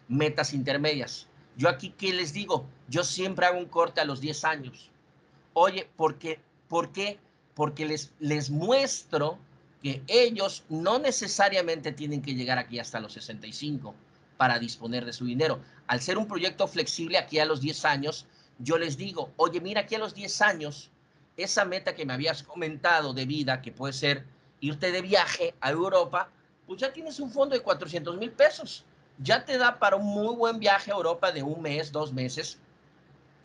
metas 0.07 0.53
intermedias. 0.53 1.27
Yo 1.57 1.69
aquí, 1.69 1.93
¿qué 1.97 2.13
les 2.13 2.33
digo? 2.33 2.65
Yo 2.87 3.03
siempre 3.03 3.45
hago 3.45 3.57
un 3.57 3.65
corte 3.65 3.99
a 3.99 4.05
los 4.05 4.21
10 4.21 4.45
años. 4.45 4.89
Oye, 5.53 5.89
porque 5.95 6.39
¿Por 6.67 6.91
qué? 6.91 7.19
Porque 7.55 7.85
les, 7.85 8.11
les 8.19 8.49
muestro 8.49 9.37
que 9.81 10.01
ellos 10.07 10.63
no 10.69 10.99
necesariamente 10.99 11.91
tienen 11.91 12.21
que 12.21 12.33
llegar 12.33 12.57
aquí 12.57 12.79
hasta 12.79 12.99
los 12.99 13.13
65 13.13 13.93
para 14.37 14.59
disponer 14.59 15.05
de 15.05 15.13
su 15.13 15.25
dinero. 15.25 15.59
Al 15.87 16.01
ser 16.01 16.17
un 16.17 16.27
proyecto 16.27 16.67
flexible 16.67 17.17
aquí 17.17 17.39
a 17.39 17.45
los 17.45 17.61
10 17.61 17.85
años, 17.85 18.25
yo 18.59 18.77
les 18.77 18.97
digo, 18.97 19.31
oye, 19.37 19.61
mira 19.61 19.81
aquí 19.81 19.95
a 19.95 19.99
los 19.99 20.13
10 20.13 20.41
años, 20.41 20.89
esa 21.35 21.65
meta 21.65 21.95
que 21.95 22.05
me 22.05 22.13
habías 22.13 22.43
comentado 22.43 23.13
de 23.13 23.25
vida, 23.25 23.61
que 23.61 23.71
puede 23.71 23.93
ser 23.93 24.25
irte 24.59 24.91
de 24.91 25.01
viaje 25.01 25.53
a 25.61 25.69
Europa, 25.69 26.29
pues 26.65 26.79
ya 26.79 26.91
tienes 26.91 27.19
un 27.19 27.31
fondo 27.31 27.55
de 27.55 27.61
400 27.61 28.17
mil 28.17 28.31
pesos. 28.31 28.83
Ya 29.19 29.45
te 29.45 29.57
da 29.57 29.79
para 29.79 29.95
un 29.95 30.05
muy 30.05 30.35
buen 30.35 30.59
viaje 30.59 30.91
a 30.91 30.95
Europa 30.95 31.31
de 31.31 31.43
un 31.43 31.61
mes, 31.61 31.91
dos 31.91 32.11
meses. 32.11 32.59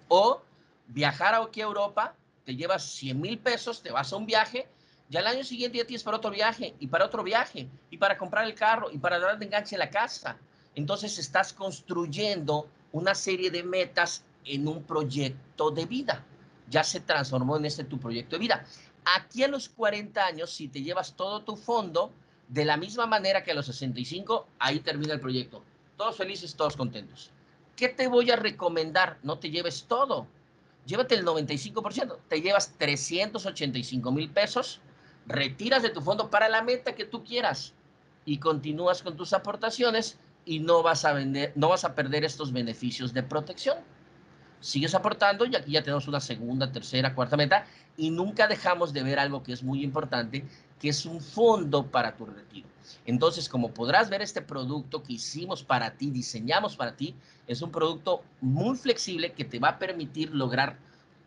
O 0.08 0.42
viajar 0.88 1.34
aquí 1.34 1.60
a 1.60 1.64
Europa 1.64 2.14
te 2.44 2.56
llevas 2.56 2.84
100 2.84 3.20
mil 3.20 3.38
pesos, 3.38 3.82
te 3.82 3.90
vas 3.90 4.12
a 4.12 4.16
un 4.16 4.26
viaje, 4.26 4.68
ya 5.08 5.20
el 5.20 5.26
año 5.26 5.44
siguiente 5.44 5.78
ya 5.78 5.84
tienes 5.84 6.02
para 6.02 6.16
otro 6.16 6.30
viaje, 6.30 6.74
y 6.80 6.86
para 6.86 7.04
otro 7.04 7.22
viaje, 7.22 7.68
y 7.90 7.98
para 7.98 8.16
comprar 8.16 8.46
el 8.46 8.54
carro, 8.54 8.90
y 8.90 8.98
para 8.98 9.18
dar 9.18 9.38
de 9.38 9.44
enganche 9.44 9.76
la 9.76 9.90
casa. 9.90 10.38
Entonces 10.74 11.18
estás 11.18 11.52
construyendo 11.52 12.66
una 12.92 13.14
serie 13.14 13.50
de 13.50 13.62
metas 13.62 14.24
en 14.44 14.66
un 14.66 14.82
proyecto 14.84 15.70
de 15.70 15.84
vida. 15.84 16.24
Ya 16.68 16.82
se 16.82 17.00
transformó 17.00 17.56
en 17.56 17.66
este 17.66 17.84
tu 17.84 17.98
proyecto 17.98 18.36
de 18.36 18.40
vida. 18.40 18.64
Aquí 19.04 19.42
a 19.42 19.48
los 19.48 19.68
40 19.68 20.24
años, 20.24 20.50
si 20.50 20.68
te 20.68 20.82
llevas 20.82 21.14
todo 21.14 21.42
tu 21.42 21.56
fondo, 21.56 22.12
de 22.48 22.64
la 22.64 22.76
misma 22.76 23.06
manera 23.06 23.42
que 23.42 23.50
a 23.50 23.54
los 23.54 23.66
65, 23.66 24.46
ahí 24.58 24.80
termina 24.80 25.14
el 25.14 25.20
proyecto. 25.20 25.62
Todos 25.96 26.16
felices, 26.16 26.54
todos 26.54 26.76
contentos. 26.76 27.30
¿Qué 27.76 27.88
te 27.88 28.06
voy 28.06 28.30
a 28.30 28.36
recomendar? 28.36 29.18
No 29.22 29.38
te 29.38 29.50
lleves 29.50 29.84
todo 29.84 30.26
llévate 30.86 31.14
el 31.14 31.24
95%, 31.24 32.18
te 32.28 32.40
llevas 32.40 32.74
385 32.78 34.12
mil 34.12 34.30
pesos, 34.30 34.80
retiras 35.26 35.82
de 35.82 35.90
tu 35.90 36.00
fondo 36.00 36.30
para 36.30 36.48
la 36.48 36.62
meta 36.62 36.94
que 36.94 37.04
tú 37.04 37.24
quieras 37.24 37.74
y 38.24 38.38
continúas 38.38 39.02
con 39.02 39.16
tus 39.16 39.32
aportaciones 39.32 40.18
y 40.44 40.60
no 40.60 40.82
vas 40.82 41.04
a 41.04 41.12
vender, 41.12 41.52
no 41.54 41.68
vas 41.68 41.84
a 41.84 41.94
perder 41.94 42.24
estos 42.24 42.52
beneficios 42.52 43.12
de 43.12 43.22
protección. 43.22 43.78
Sigues 44.60 44.94
aportando 44.94 45.44
y 45.44 45.56
aquí 45.56 45.72
ya 45.72 45.82
tenemos 45.82 46.06
una 46.06 46.20
segunda, 46.20 46.70
tercera, 46.70 47.14
cuarta 47.14 47.36
meta 47.36 47.66
y 47.96 48.10
nunca 48.10 48.46
dejamos 48.46 48.92
de 48.92 49.02
ver 49.02 49.18
algo 49.18 49.42
que 49.42 49.52
es 49.52 49.62
muy 49.62 49.82
importante, 49.82 50.44
que 50.82 50.88
es 50.88 51.06
un 51.06 51.20
fondo 51.20 51.86
para 51.86 52.16
tu 52.16 52.26
retiro. 52.26 52.66
Entonces, 53.06 53.48
como 53.48 53.72
podrás 53.72 54.10
ver, 54.10 54.20
este 54.20 54.42
producto 54.42 55.00
que 55.04 55.12
hicimos 55.12 55.62
para 55.62 55.92
ti, 55.92 56.10
diseñamos 56.10 56.74
para 56.74 56.96
ti, 56.96 57.14
es 57.46 57.62
un 57.62 57.70
producto 57.70 58.24
muy 58.40 58.76
flexible 58.76 59.30
que 59.30 59.44
te 59.44 59.60
va 59.60 59.68
a 59.68 59.78
permitir 59.78 60.34
lograr 60.34 60.76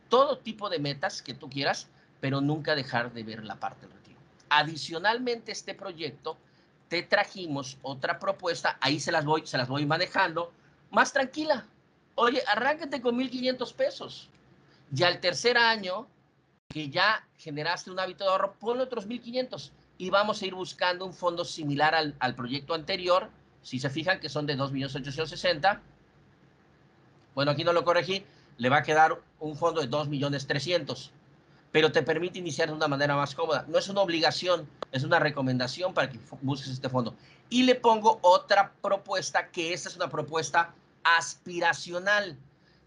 todo 0.09 0.39
tipo 0.39 0.69
de 0.69 0.79
metas 0.79 1.21
que 1.21 1.33
tú 1.33 1.49
quieras, 1.49 1.87
pero 2.19 2.41
nunca 2.41 2.75
dejar 2.75 3.13
de 3.13 3.23
ver 3.23 3.45
la 3.45 3.55
parte 3.55 3.87
del 3.87 3.95
retiro. 3.95 4.19
Adicionalmente, 4.49 5.53
este 5.53 5.73
proyecto 5.73 6.37
te 6.89 7.03
trajimos 7.03 7.77
otra 7.81 8.19
propuesta, 8.19 8.77
ahí 8.81 8.99
se 8.99 9.13
las 9.13 9.23
voy, 9.23 9.47
se 9.47 9.57
las 9.57 9.69
voy 9.69 9.85
manejando, 9.85 10.51
más 10.91 11.13
tranquila. 11.13 11.65
Oye, 12.15 12.43
arráncate 12.45 13.01
con 13.01 13.17
1.500 13.17 13.73
pesos. 13.73 14.29
Ya 14.91 15.07
el 15.07 15.21
tercer 15.21 15.57
año 15.57 16.07
que 16.75 16.89
ya 16.89 17.25
generaste 17.37 17.89
un 17.89 18.01
hábito 18.01 18.25
de 18.25 18.31
ahorro, 18.31 18.55
ponle 18.59 18.83
otros 18.83 19.07
1.500 19.07 19.71
y 19.97 20.09
vamos 20.09 20.41
a 20.41 20.45
ir 20.45 20.53
buscando 20.53 21.05
un 21.05 21.13
fondo 21.13 21.45
similar 21.45 21.95
al, 21.95 22.17
al 22.19 22.35
proyecto 22.35 22.73
anterior. 22.73 23.29
Si 23.61 23.79
se 23.79 23.89
fijan 23.89 24.19
que 24.19 24.27
son 24.27 24.45
de 24.45 24.57
2.860. 24.57 25.79
Bueno, 27.33 27.51
aquí 27.51 27.63
no 27.63 27.71
lo 27.71 27.85
corregí. 27.85 28.25
Le 28.57 28.67
va 28.67 28.79
a 28.79 28.83
quedar 28.83 29.21
un 29.39 29.55
fondo 29.55 29.79
de 29.79 29.89
2.300.000. 29.89 31.11
Pero 31.71 31.93
te 31.93 32.03
permite 32.03 32.39
iniciar 32.39 32.67
de 32.67 32.73
una 32.73 32.89
manera 32.89 33.15
más 33.15 33.35
cómoda. 33.35 33.63
No 33.69 33.77
es 33.77 33.87
una 33.87 34.01
obligación, 34.01 34.67
es 34.91 35.05
una 35.05 35.19
recomendación 35.19 35.93
para 35.93 36.09
que 36.09 36.19
busques 36.41 36.69
este 36.69 36.89
fondo. 36.89 37.15
Y 37.49 37.63
le 37.63 37.75
pongo 37.75 38.19
otra 38.21 38.73
propuesta, 38.81 39.47
que 39.47 39.71
esta 39.71 39.87
es 39.87 39.95
una 39.95 40.09
propuesta 40.09 40.73
aspiracional. 41.05 42.37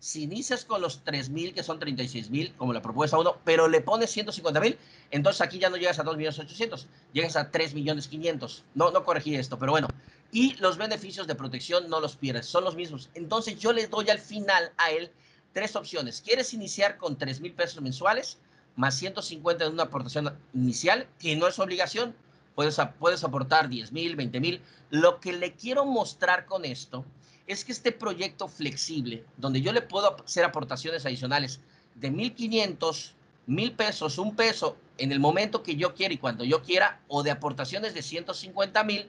Si 0.00 0.22
inicias 0.22 0.64
con 0.64 0.80
los 0.80 1.04
3.000, 1.04 1.54
que 1.54 1.62
son 1.62 1.80
36.000, 1.80 2.54
como 2.56 2.72
la 2.72 2.80
propuesta 2.80 3.18
1, 3.18 3.38
pero 3.44 3.66
le 3.66 3.80
pones 3.80 4.16
150.000, 4.16 4.76
entonces 5.10 5.40
aquí 5.40 5.58
ya 5.58 5.70
no 5.70 5.76
llegas 5.76 5.98
a 5.98 6.04
2.800.000, 6.04 6.86
llegas 7.12 7.36
a 7.36 7.50
3.500.000. 7.50 8.62
No, 8.74 8.90
no 8.92 9.04
corregí 9.04 9.34
esto, 9.34 9.58
pero 9.58 9.72
bueno. 9.72 9.88
Y 10.30 10.54
los 10.56 10.76
beneficios 10.76 11.26
de 11.26 11.34
protección 11.34 11.88
no 11.88 12.00
los 12.00 12.16
pierdes, 12.16 12.46
son 12.46 12.64
los 12.64 12.76
mismos. 12.76 13.10
Entonces 13.14 13.58
yo 13.58 13.72
le 13.72 13.88
doy 13.88 14.08
al 14.10 14.20
final 14.20 14.72
a 14.76 14.90
él 14.90 15.10
tres 15.52 15.74
opciones. 15.74 16.22
¿Quieres 16.24 16.54
iniciar 16.54 16.96
con 16.96 17.18
3.000 17.18 17.54
pesos 17.54 17.82
mensuales? 17.82 18.38
Más 18.76 18.94
150 18.94 19.64
de 19.64 19.70
una 19.70 19.84
aportación 19.84 20.38
inicial, 20.54 21.08
que 21.18 21.34
no 21.34 21.48
es 21.48 21.58
obligación. 21.58 22.14
Puedes, 22.54 22.76
puedes 23.00 23.24
aportar 23.24 23.68
10.000, 23.68 24.16
20.000. 24.16 24.60
Lo 24.90 25.18
que 25.18 25.32
le 25.32 25.54
quiero 25.54 25.84
mostrar 25.84 26.46
con 26.46 26.64
esto 26.64 27.04
es 27.48 27.64
que 27.64 27.72
este 27.72 27.92
proyecto 27.92 28.46
flexible, 28.46 29.24
donde 29.38 29.62
yo 29.62 29.72
le 29.72 29.80
puedo 29.80 30.16
hacer 30.22 30.44
aportaciones 30.44 31.04
adicionales 31.06 31.60
de 31.94 32.12
1.500, 32.12 33.12
1.000 33.48 33.74
pesos, 33.74 34.18
un 34.18 34.36
peso, 34.36 34.76
en 34.98 35.12
el 35.12 35.18
momento 35.18 35.62
que 35.62 35.74
yo 35.74 35.94
quiera 35.94 36.12
y 36.12 36.18
cuando 36.18 36.44
yo 36.44 36.62
quiera, 36.62 37.00
o 37.08 37.22
de 37.22 37.30
aportaciones 37.30 37.94
de 37.94 38.00
150.000, 38.00 39.08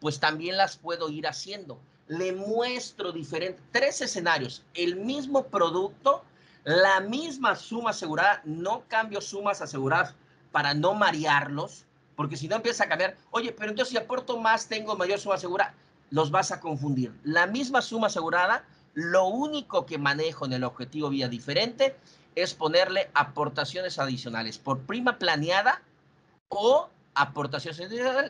pues 0.00 0.20
también 0.20 0.56
las 0.56 0.76
puedo 0.76 1.10
ir 1.10 1.26
haciendo. 1.26 1.80
Le 2.06 2.32
muestro 2.32 3.10
diferentes, 3.10 3.62
tres 3.72 4.00
escenarios, 4.00 4.62
el 4.74 4.96
mismo 4.96 5.46
producto, 5.46 6.22
la 6.64 7.00
misma 7.00 7.56
suma 7.56 7.90
asegurada, 7.90 8.42
no 8.44 8.84
cambio 8.86 9.20
sumas 9.20 9.60
aseguradas 9.60 10.14
para 10.52 10.72
no 10.72 10.94
marearlos, 10.94 11.84
porque 12.14 12.36
si 12.36 12.46
no 12.46 12.56
empieza 12.56 12.84
a 12.84 12.88
cambiar, 12.88 13.16
oye, 13.32 13.50
pero 13.52 13.70
entonces 13.70 13.90
si 13.90 13.96
aporto 13.96 14.38
más, 14.38 14.68
tengo 14.68 14.94
mayor 14.96 15.18
suma 15.18 15.34
asegurada, 15.34 15.74
los 16.12 16.30
vas 16.30 16.52
a 16.52 16.60
confundir. 16.60 17.18
La 17.24 17.46
misma 17.46 17.80
suma 17.80 18.06
asegurada, 18.06 18.64
lo 18.94 19.24
único 19.26 19.86
que 19.86 19.96
manejo 19.96 20.44
en 20.44 20.52
el 20.52 20.62
objetivo 20.62 21.08
vía 21.08 21.26
diferente 21.26 21.96
es 22.34 22.52
ponerle 22.52 23.10
aportaciones 23.14 23.98
adicionales 23.98 24.58
por 24.58 24.80
prima 24.80 25.18
planeada 25.18 25.82
o 26.48 26.90
aportaciones 27.14 27.80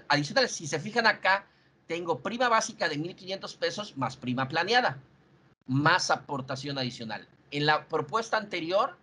adicionales. 0.08 0.52
Si 0.52 0.68
se 0.68 0.78
fijan 0.78 1.08
acá, 1.08 1.46
tengo 1.88 2.20
prima 2.20 2.48
básica 2.48 2.88
de 2.88 2.96
1.500 2.98 3.58
pesos 3.58 3.96
más 3.96 4.16
prima 4.16 4.46
planeada, 4.46 4.98
más 5.66 6.12
aportación 6.12 6.78
adicional. 6.78 7.26
En 7.50 7.66
la 7.66 7.88
propuesta 7.88 8.36
anterior, 8.36 8.96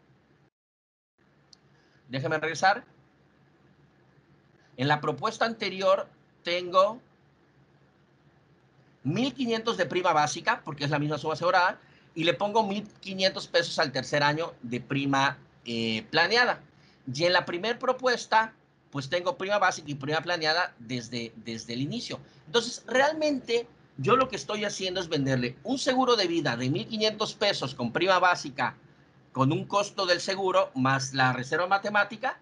déjame 2.07 2.37
regresar, 2.37 2.85
en 4.77 4.87
la 4.87 5.01
propuesta 5.01 5.45
anterior 5.45 6.07
tengo 6.43 7.01
1.500 9.09 9.75
de 9.75 9.85
prima 9.85 10.13
básica, 10.13 10.61
porque 10.63 10.85
es 10.85 10.89
la 10.89 10.99
misma 10.99 11.17
suma 11.17 11.33
asegurada, 11.33 11.79
y 12.15 12.23
le 12.23 12.33
pongo 12.33 12.63
1.500 12.63 13.47
pesos 13.49 13.79
al 13.79 13.91
tercer 13.91 14.23
año 14.23 14.53
de 14.61 14.79
prima 14.81 15.37
eh, 15.65 16.05
planeada. 16.09 16.61
Y 17.13 17.23
en 17.25 17.33
la 17.33 17.45
primera 17.45 17.77
propuesta, 17.79 18.53
pues 18.91 19.09
tengo 19.09 19.37
prima 19.37 19.57
básica 19.57 19.89
y 19.89 19.95
prima 19.95 20.21
planeada 20.21 20.73
desde, 20.79 21.31
desde 21.37 21.73
el 21.73 21.81
inicio. 21.81 22.19
Entonces, 22.45 22.83
realmente 22.87 23.67
yo 23.97 24.15
lo 24.15 24.29
que 24.29 24.35
estoy 24.35 24.65
haciendo 24.65 24.99
es 24.99 25.09
venderle 25.09 25.57
un 25.63 25.77
seguro 25.77 26.15
de 26.15 26.27
vida 26.27 26.57
de 26.57 26.69
1.500 26.69 27.35
pesos 27.35 27.75
con 27.75 27.91
prima 27.91 28.19
básica, 28.19 28.75
con 29.31 29.51
un 29.51 29.65
costo 29.65 30.05
del 30.05 30.21
seguro 30.21 30.71
más 30.73 31.13
la 31.13 31.33
reserva 31.33 31.67
matemática 31.67 32.39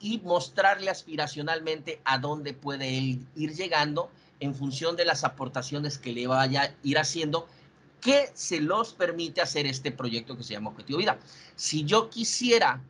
y 0.00 0.18
mostrarle 0.18 0.90
aspiracionalmente 0.90 2.00
a 2.04 2.18
dónde 2.18 2.52
puede 2.52 2.88
ir 2.88 3.54
llegando 3.54 4.10
en 4.40 4.54
función 4.54 4.96
de 4.96 5.04
las 5.04 5.24
aportaciones 5.24 5.98
que 5.98 6.12
le 6.12 6.26
vaya 6.26 6.62
a 6.62 6.74
ir 6.82 6.98
haciendo 6.98 7.48
que 8.00 8.30
se 8.34 8.60
los 8.60 8.94
permite 8.94 9.40
hacer 9.40 9.66
este 9.66 9.90
proyecto 9.90 10.36
que 10.36 10.44
se 10.44 10.54
llama 10.54 10.70
Objetivo 10.70 10.98
Vida. 10.98 11.18
Si 11.56 11.84
yo 11.84 12.10
quisiera 12.10 12.80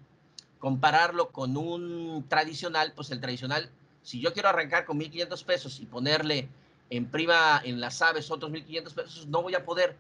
compararlo 0.59 1.31
con 1.31 1.57
un 1.57 2.27
tradicional, 2.29 2.93
pues 2.95 3.11
el 3.11 3.21
tradicional, 3.21 3.71
si 4.03 4.21
yo 4.21 4.33
quiero 4.33 4.49
arrancar 4.49 4.85
con 4.85 4.99
1.500 4.99 5.45
pesos 5.45 5.81
y 5.81 5.87
ponerle 5.87 6.49
en 6.91 7.07
prima 7.07 7.61
en 7.65 7.81
las 7.81 8.03
aves 8.03 8.31
otros 8.31 8.51
1.500 8.51 8.95
pesos, 8.95 9.27
no 9.27 9.43
voy 9.43 9.55
a 9.55 9.65
poder 9.65 9.97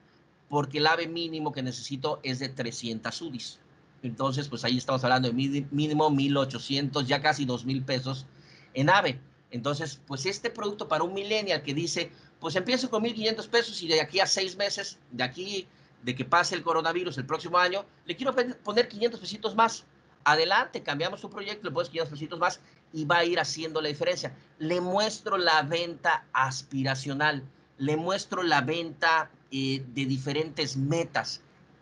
porque 0.48 0.78
el 0.78 0.86
ave 0.86 1.06
mínimo 1.06 1.52
que 1.52 1.62
necesito 1.62 2.20
es 2.22 2.38
de 2.38 2.48
300 2.48 3.20
UDIs. 3.20 3.58
Entonces, 4.02 4.48
pues 4.48 4.64
ahí 4.64 4.78
estamos 4.78 5.02
hablando 5.04 5.28
de 5.28 5.66
mínimo 5.70 6.10
1.800, 6.10 7.04
ya 7.04 7.20
casi 7.20 7.44
2.000 7.46 7.84
pesos 7.84 8.26
en 8.74 8.90
ave. 8.90 9.20
Entonces, 9.50 10.00
pues 10.06 10.26
este 10.26 10.50
producto 10.50 10.88
para 10.88 11.04
un 11.04 11.14
millennial 11.14 11.62
que 11.62 11.74
dice, 11.74 12.10
pues 12.40 12.54
empiezo 12.56 12.90
con 12.90 13.04
1.500 13.04 13.48
pesos 13.48 13.82
y 13.82 13.88
de 13.88 14.00
aquí 14.00 14.20
a 14.20 14.26
seis 14.26 14.56
meses, 14.56 14.98
de 15.10 15.24
aquí, 15.24 15.66
de 16.02 16.14
que 16.14 16.24
pase 16.24 16.54
el 16.54 16.62
coronavirus 16.62 17.18
el 17.18 17.26
próximo 17.26 17.58
año, 17.58 17.84
le 18.04 18.16
quiero 18.16 18.34
poner 18.62 18.88
500 18.88 19.20
pesitos 19.20 19.54
más. 19.54 19.84
Adelante, 20.24 20.82
cambiamos 20.82 21.20
su 21.20 21.30
proyecto, 21.30 21.68
le 21.68 21.74
pones 21.74 21.88
500 21.88 22.10
pesitos 22.10 22.38
más 22.38 22.60
y 22.92 23.04
va 23.04 23.18
a 23.18 23.24
ir 23.24 23.40
haciendo 23.40 23.80
la 23.80 23.88
diferencia. 23.88 24.36
Le 24.58 24.80
muestro 24.80 25.38
la 25.38 25.62
venta 25.62 26.26
aspiracional, 26.32 27.42
le 27.78 27.96
muestro 27.96 28.42
la 28.42 28.60
venta 28.60 29.30
eh, 29.50 29.82
de 29.88 30.04
diferentes 30.04 30.76
metas. 30.76 31.40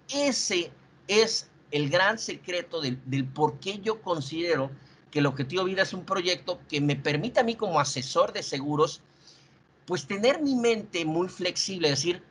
Ese 0.09 0.71
es 1.09 1.51
el 1.73 1.91
gran 1.91 2.19
secreto 2.19 2.81
del, 2.81 3.01
del 3.07 3.25
por 3.25 3.59
qué 3.59 3.81
yo 3.81 4.01
considero 4.01 4.71
que 5.17 5.21
el 5.21 5.27
Objetivo 5.27 5.65
Vida 5.65 5.81
es 5.81 5.95
un 5.95 6.05
proyecto 6.05 6.61
que 6.69 6.79
me 6.79 6.95
permite 6.95 7.41
a 7.41 7.43
mí 7.43 7.55
como 7.55 7.81
asesor 7.81 8.35
de 8.35 8.43
seguros, 8.43 9.01
pues 9.87 10.07
tener 10.07 10.43
mi 10.43 10.55
mente 10.55 11.07
muy 11.07 11.29
flexible, 11.29 11.89
decir, 11.89 12.23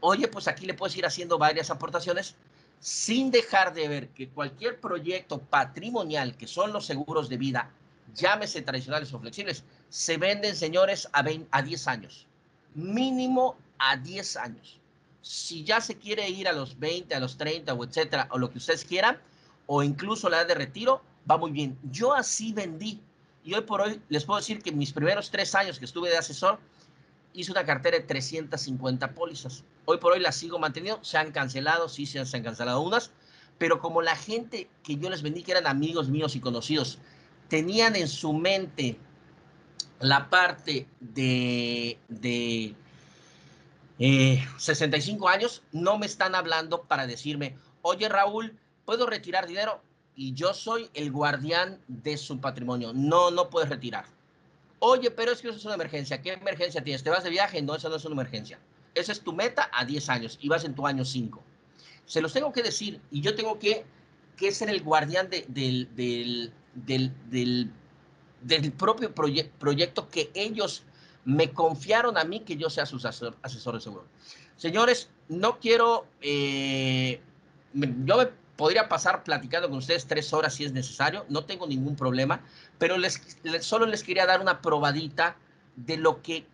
oye, 0.00 0.26
pues 0.26 0.48
aquí 0.48 0.66
le 0.66 0.74
puedes 0.74 0.96
ir 0.96 1.06
haciendo 1.06 1.38
varias 1.38 1.70
aportaciones 1.70 2.34
sin 2.80 3.30
dejar 3.30 3.72
de 3.74 3.86
ver 3.86 4.08
que 4.08 4.28
cualquier 4.28 4.80
proyecto 4.80 5.38
patrimonial, 5.38 6.36
que 6.36 6.48
son 6.48 6.72
los 6.72 6.84
seguros 6.84 7.28
de 7.28 7.36
vida, 7.36 7.70
llámese 8.12 8.60
tradicionales 8.62 9.14
o 9.14 9.20
flexibles, 9.20 9.62
se 9.88 10.16
venden, 10.16 10.56
señores, 10.56 11.08
a, 11.12 11.22
20, 11.22 11.46
a 11.52 11.62
10 11.62 11.86
años. 11.86 12.26
Mínimo 12.74 13.56
a 13.78 13.96
10 13.96 14.36
años. 14.38 14.80
Si 15.20 15.62
ya 15.62 15.80
se 15.80 15.96
quiere 15.96 16.28
ir 16.28 16.48
a 16.48 16.52
los 16.52 16.76
20, 16.80 17.14
a 17.14 17.20
los 17.20 17.36
30 17.36 17.72
o 17.72 17.84
etcétera, 17.84 18.26
o 18.32 18.38
lo 18.38 18.50
que 18.50 18.58
ustedes 18.58 18.84
quieran, 18.84 19.20
o 19.66 19.84
incluso 19.84 20.28
la 20.28 20.38
edad 20.38 20.48
de 20.48 20.54
retiro, 20.56 21.02
va 21.30 21.36
muy 21.38 21.50
bien. 21.50 21.78
Yo 21.90 22.12
así 22.12 22.52
vendí. 22.52 23.00
Y 23.44 23.54
hoy 23.54 23.62
por 23.62 23.80
hoy 23.80 24.00
les 24.08 24.24
puedo 24.24 24.38
decir 24.38 24.62
que 24.62 24.72
mis 24.72 24.92
primeros 24.92 25.30
tres 25.30 25.54
años 25.54 25.78
que 25.78 25.84
estuve 25.84 26.10
de 26.10 26.16
asesor, 26.16 26.58
hice 27.32 27.50
una 27.50 27.64
cartera 27.64 27.98
de 27.98 28.04
350 28.04 29.14
pólizas. 29.14 29.64
Hoy 29.84 29.98
por 29.98 30.12
hoy 30.12 30.20
las 30.20 30.36
sigo 30.36 30.58
manteniendo. 30.58 31.02
Se 31.02 31.18
han 31.18 31.32
cancelado, 31.32 31.88
sí 31.88 32.06
se 32.06 32.20
han 32.20 32.42
cancelado 32.42 32.80
unas, 32.80 33.10
pero 33.58 33.80
como 33.80 34.02
la 34.02 34.16
gente 34.16 34.68
que 34.82 34.96
yo 34.96 35.10
les 35.10 35.22
vendí, 35.22 35.42
que 35.42 35.52
eran 35.52 35.66
amigos 35.66 36.08
míos 36.08 36.36
y 36.36 36.40
conocidos, 36.40 36.98
tenían 37.48 37.96
en 37.96 38.08
su 38.08 38.32
mente 38.32 38.96
la 40.00 40.28
parte 40.30 40.86
de, 41.00 41.98
de 42.08 42.74
65 44.58 45.28
eh, 45.28 45.32
años, 45.32 45.62
no 45.70 45.98
me 45.98 46.06
están 46.06 46.34
hablando 46.34 46.82
para 46.82 47.06
decirme, 47.06 47.56
oye 47.82 48.08
Raúl, 48.08 48.56
¿puedo 48.84 49.06
retirar 49.06 49.46
dinero? 49.46 49.80
Y 50.14 50.34
yo 50.34 50.52
soy 50.54 50.90
el 50.94 51.10
guardián 51.10 51.80
de 51.88 52.16
su 52.16 52.40
patrimonio. 52.40 52.92
No, 52.94 53.30
no 53.30 53.48
puedes 53.50 53.68
retirar. 53.68 54.04
Oye, 54.78 55.10
pero 55.10 55.32
es 55.32 55.40
que 55.40 55.48
eso 55.48 55.56
es 55.56 55.64
una 55.64 55.74
emergencia. 55.74 56.20
¿Qué 56.20 56.32
emergencia 56.32 56.82
tienes? 56.82 57.02
¿Te 57.02 57.10
vas 57.10 57.24
de 57.24 57.30
viaje? 57.30 57.62
No, 57.62 57.74
eso 57.74 57.88
no 57.88 57.96
es 57.96 58.04
una 58.04 58.14
emergencia. 58.14 58.58
Esa 58.94 59.12
es 59.12 59.20
tu 59.20 59.32
meta 59.32 59.70
a 59.72 59.84
10 59.84 60.08
años 60.10 60.38
y 60.40 60.48
vas 60.48 60.64
en 60.64 60.74
tu 60.74 60.86
año 60.86 61.04
5. 61.04 61.42
Se 62.04 62.20
los 62.20 62.32
tengo 62.32 62.52
que 62.52 62.62
decir 62.62 63.00
y 63.10 63.20
yo 63.20 63.34
tengo 63.34 63.58
que, 63.58 63.84
que 64.36 64.52
ser 64.52 64.68
el 64.68 64.82
guardián 64.82 65.30
de, 65.30 65.46
del, 65.48 65.88
del, 65.94 66.52
del, 66.74 67.70
del, 68.42 68.72
propio 68.72 69.14
proyecto 69.14 70.08
que 70.08 70.30
ellos 70.34 70.84
me 71.24 71.52
confiaron 71.52 72.18
a 72.18 72.24
mí 72.24 72.40
que 72.40 72.56
yo 72.56 72.68
sea 72.68 72.84
su 72.84 72.96
asesor, 72.96 73.36
asesor 73.42 73.74
de 73.74 73.80
seguro. 73.80 74.04
Señores, 74.56 75.08
no 75.28 75.58
quiero, 75.58 76.06
eh, 76.20 77.20
yo 77.72 78.16
me 78.16 78.28
podría 78.62 78.88
pasar 78.88 79.24
platicando 79.24 79.68
con 79.68 79.78
ustedes 79.78 80.06
tres 80.06 80.32
horas 80.32 80.54
si 80.54 80.64
es 80.64 80.72
necesario, 80.72 81.26
no 81.28 81.44
tengo 81.44 81.66
ningún 81.66 81.96
problema, 81.96 82.44
pero 82.78 82.96
les, 82.96 83.20
solo 83.60 83.86
les 83.86 84.04
quería 84.04 84.24
dar 84.24 84.40
una 84.40 84.62
probadita 84.62 85.34
de 85.74 85.96
lo 85.96 86.22
que 86.22 86.46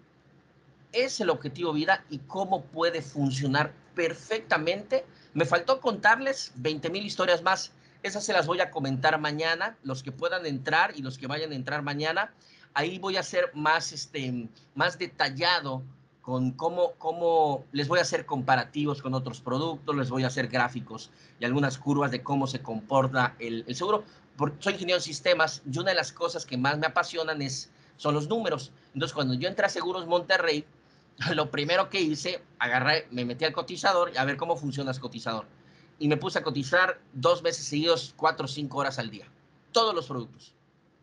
es 0.92 1.20
el 1.20 1.28
objetivo 1.28 1.74
vida 1.74 2.02
y 2.08 2.20
cómo 2.20 2.62
puede 2.62 3.02
funcionar 3.02 3.74
perfectamente. 3.94 5.04
Me 5.34 5.44
faltó 5.44 5.82
contarles 5.82 6.52
20 6.54 6.88
mil 6.88 7.04
historias 7.04 7.42
más. 7.42 7.72
Esas 8.02 8.24
se 8.24 8.32
las 8.32 8.46
voy 8.46 8.62
a 8.62 8.70
comentar 8.70 9.20
mañana, 9.20 9.76
los 9.82 10.02
que 10.02 10.10
puedan 10.10 10.46
entrar 10.46 10.94
y 10.96 11.02
los 11.02 11.18
que 11.18 11.26
vayan 11.26 11.52
a 11.52 11.56
entrar 11.56 11.82
mañana. 11.82 12.32
Ahí 12.72 12.98
voy 12.98 13.18
a 13.18 13.22
ser 13.22 13.50
más, 13.52 13.92
este, 13.92 14.48
más 14.74 14.98
detallado 14.98 15.82
con 16.28 16.50
cómo, 16.50 16.92
cómo 16.98 17.64
les 17.72 17.88
voy 17.88 18.00
a 18.00 18.02
hacer 18.02 18.26
comparativos 18.26 19.00
con 19.00 19.14
otros 19.14 19.40
productos, 19.40 19.96
les 19.96 20.10
voy 20.10 20.24
a 20.24 20.26
hacer 20.26 20.48
gráficos 20.48 21.10
y 21.40 21.46
algunas 21.46 21.78
curvas 21.78 22.10
de 22.10 22.22
cómo 22.22 22.46
se 22.46 22.60
comporta 22.60 23.34
el, 23.38 23.64
el 23.66 23.74
seguro. 23.74 24.04
Porque 24.36 24.58
soy 24.60 24.74
ingeniero 24.74 24.98
en 24.98 25.02
sistemas 25.02 25.62
y 25.64 25.78
una 25.78 25.92
de 25.92 25.96
las 25.96 26.12
cosas 26.12 26.44
que 26.44 26.58
más 26.58 26.76
me 26.76 26.86
apasionan 26.86 27.40
es, 27.40 27.70
son 27.96 28.12
los 28.12 28.28
números. 28.28 28.72
Entonces, 28.92 29.14
cuando 29.14 29.32
yo 29.32 29.48
entré 29.48 29.64
a 29.64 29.70
Seguros 29.70 30.06
Monterrey, 30.06 30.66
lo 31.34 31.50
primero 31.50 31.88
que 31.88 32.02
hice, 32.02 32.42
agarré, 32.58 33.08
me 33.10 33.24
metí 33.24 33.46
al 33.46 33.54
cotizador 33.54 34.12
a 34.18 34.24
ver 34.26 34.36
cómo 34.36 34.54
funciona 34.54 34.90
el 34.90 35.00
cotizador. 35.00 35.46
Y 35.98 36.08
me 36.08 36.18
puse 36.18 36.40
a 36.40 36.42
cotizar 36.42 37.00
dos 37.14 37.40
veces 37.40 37.64
seguidos, 37.64 38.12
cuatro 38.18 38.44
o 38.44 38.48
cinco 38.48 38.76
horas 38.76 38.98
al 38.98 39.08
día. 39.08 39.24
Todos 39.72 39.94
los 39.94 40.06
productos. 40.06 40.52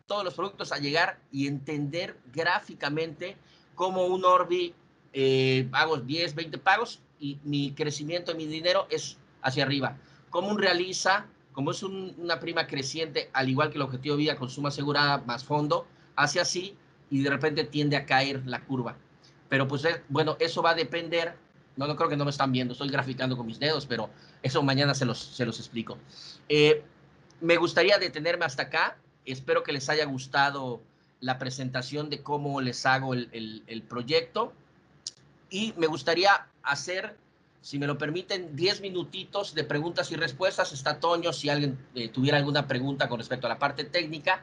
Todos 0.06 0.22
los 0.22 0.34
productos 0.34 0.70
a 0.70 0.78
llegar 0.78 1.18
y 1.32 1.48
entender 1.48 2.16
gráficamente 2.32 3.36
cómo 3.74 4.06
un 4.06 4.24
Orbi 4.24 4.72
eh, 5.18 5.66
hago 5.72 5.96
10, 5.96 6.34
20 6.34 6.58
pagos 6.58 7.00
y 7.18 7.38
mi 7.42 7.72
crecimiento 7.72 8.32
de 8.32 8.36
mi 8.36 8.44
dinero 8.44 8.86
es 8.90 9.16
hacia 9.40 9.64
arriba. 9.64 9.96
Como 10.28 10.48
un 10.48 10.58
realiza, 10.58 11.24
como 11.54 11.70
es 11.70 11.82
una 11.82 12.38
prima 12.38 12.66
creciente, 12.66 13.30
al 13.32 13.48
igual 13.48 13.70
que 13.70 13.76
el 13.76 13.82
objetivo 13.82 14.14
de 14.14 14.24
vida 14.24 14.36
con 14.36 14.50
suma 14.50 14.68
asegurada 14.68 15.22
más 15.26 15.42
fondo, 15.42 15.86
hace 16.16 16.38
así 16.38 16.76
y 17.08 17.22
de 17.22 17.30
repente 17.30 17.64
tiende 17.64 17.96
a 17.96 18.04
caer 18.04 18.46
la 18.46 18.60
curva. 18.66 18.98
Pero 19.48 19.66
pues 19.66 19.86
eh, 19.86 20.02
bueno, 20.10 20.36
eso 20.38 20.60
va 20.60 20.72
a 20.72 20.74
depender, 20.74 21.34
no, 21.76 21.86
no 21.86 21.96
creo 21.96 22.10
que 22.10 22.16
no 22.18 22.26
me 22.26 22.30
están 22.30 22.52
viendo, 22.52 22.72
estoy 22.72 22.90
graficando 22.90 23.38
con 23.38 23.46
mis 23.46 23.58
dedos, 23.58 23.86
pero 23.86 24.10
eso 24.42 24.62
mañana 24.62 24.92
se 24.92 25.06
los, 25.06 25.18
se 25.18 25.46
los 25.46 25.58
explico. 25.58 25.96
Eh, 26.50 26.82
me 27.40 27.56
gustaría 27.56 27.96
detenerme 27.96 28.44
hasta 28.44 28.64
acá, 28.64 28.98
espero 29.24 29.62
que 29.62 29.72
les 29.72 29.88
haya 29.88 30.04
gustado 30.04 30.82
la 31.20 31.38
presentación 31.38 32.10
de 32.10 32.22
cómo 32.22 32.60
les 32.60 32.84
hago 32.84 33.14
el, 33.14 33.62
el 33.66 33.82
proyecto 33.82 34.52
y 35.50 35.74
me 35.76 35.86
gustaría 35.86 36.46
hacer, 36.62 37.16
si 37.60 37.78
me 37.78 37.86
lo 37.86 37.98
permiten, 37.98 38.56
10 38.56 38.80
minutitos 38.80 39.54
de 39.54 39.64
preguntas 39.64 40.10
y 40.10 40.16
respuestas. 40.16 40.72
Está 40.72 40.98
Toño, 40.98 41.32
si 41.32 41.48
alguien 41.48 41.78
eh, 41.94 42.08
tuviera 42.08 42.38
alguna 42.38 42.66
pregunta 42.66 43.08
con 43.08 43.18
respecto 43.18 43.46
a 43.46 43.50
la 43.50 43.58
parte 43.58 43.84
técnica. 43.84 44.42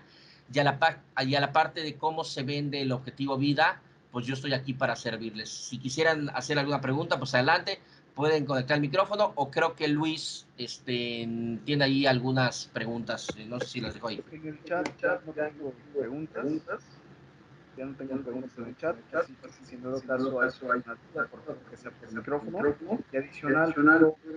y 0.54 0.60
a, 0.60 0.64
la, 0.64 1.02
y 1.26 1.36
a 1.36 1.40
la 1.40 1.52
parte 1.52 1.82
de 1.82 1.96
cómo 1.96 2.24
se 2.24 2.44
vende 2.44 2.82
el 2.82 2.92
objetivo 2.92 3.38
vida, 3.38 3.82
pues 4.12 4.26
yo 4.26 4.36
estoy 4.36 4.54
aquí 4.54 4.74
para 4.74 4.96
servirles. 4.96 5.50
Si 5.50 5.80
quisieran 5.80 6.30
hacer 6.36 6.60
alguna 6.60 6.82
pregunta, 6.82 7.18
pues 7.18 7.34
adelante, 7.34 7.80
pueden 8.14 8.46
conectar 8.46 8.76
el 8.76 8.82
micrófono 8.82 9.34
o 9.36 9.50
creo 9.50 9.76
que 9.76 9.88
Luis 9.88 10.46
este, 10.58 11.28
tiene 11.66 11.84
ahí 11.84 12.06
algunas 12.06 12.70
preguntas, 12.72 13.28
no 13.48 13.60
sé 13.60 13.68
si 13.68 13.82
las 13.82 13.94
dejo 13.96 14.08
ahí. 14.08 14.24
En 14.32 14.48
el 14.48 14.64
chat, 14.64 14.88
no 15.26 15.34
tengo 15.34 15.74
preguntas, 15.98 16.46
ya 17.78 17.86
no 17.86 17.94
tengo 17.96 18.18
preguntas 18.22 18.52
en 18.58 18.66
el 18.66 18.78
chat, 18.78 18.96
así 19.14 19.34
que 19.34 19.66
si 19.66 19.78
no 19.78 20.00
caso 20.02 20.42
a 20.42 20.48
eso 20.48 20.72
hay 20.72 20.82
una 20.86 20.96
duda, 20.96 21.28
por 21.28 21.42
favor, 21.42 21.58
que 21.70 21.78
sea 21.78 21.92
por 21.92 22.10
el 22.10 22.16
micrófono. 22.16 22.60
Y 23.12 23.18
adicional, 23.18 23.74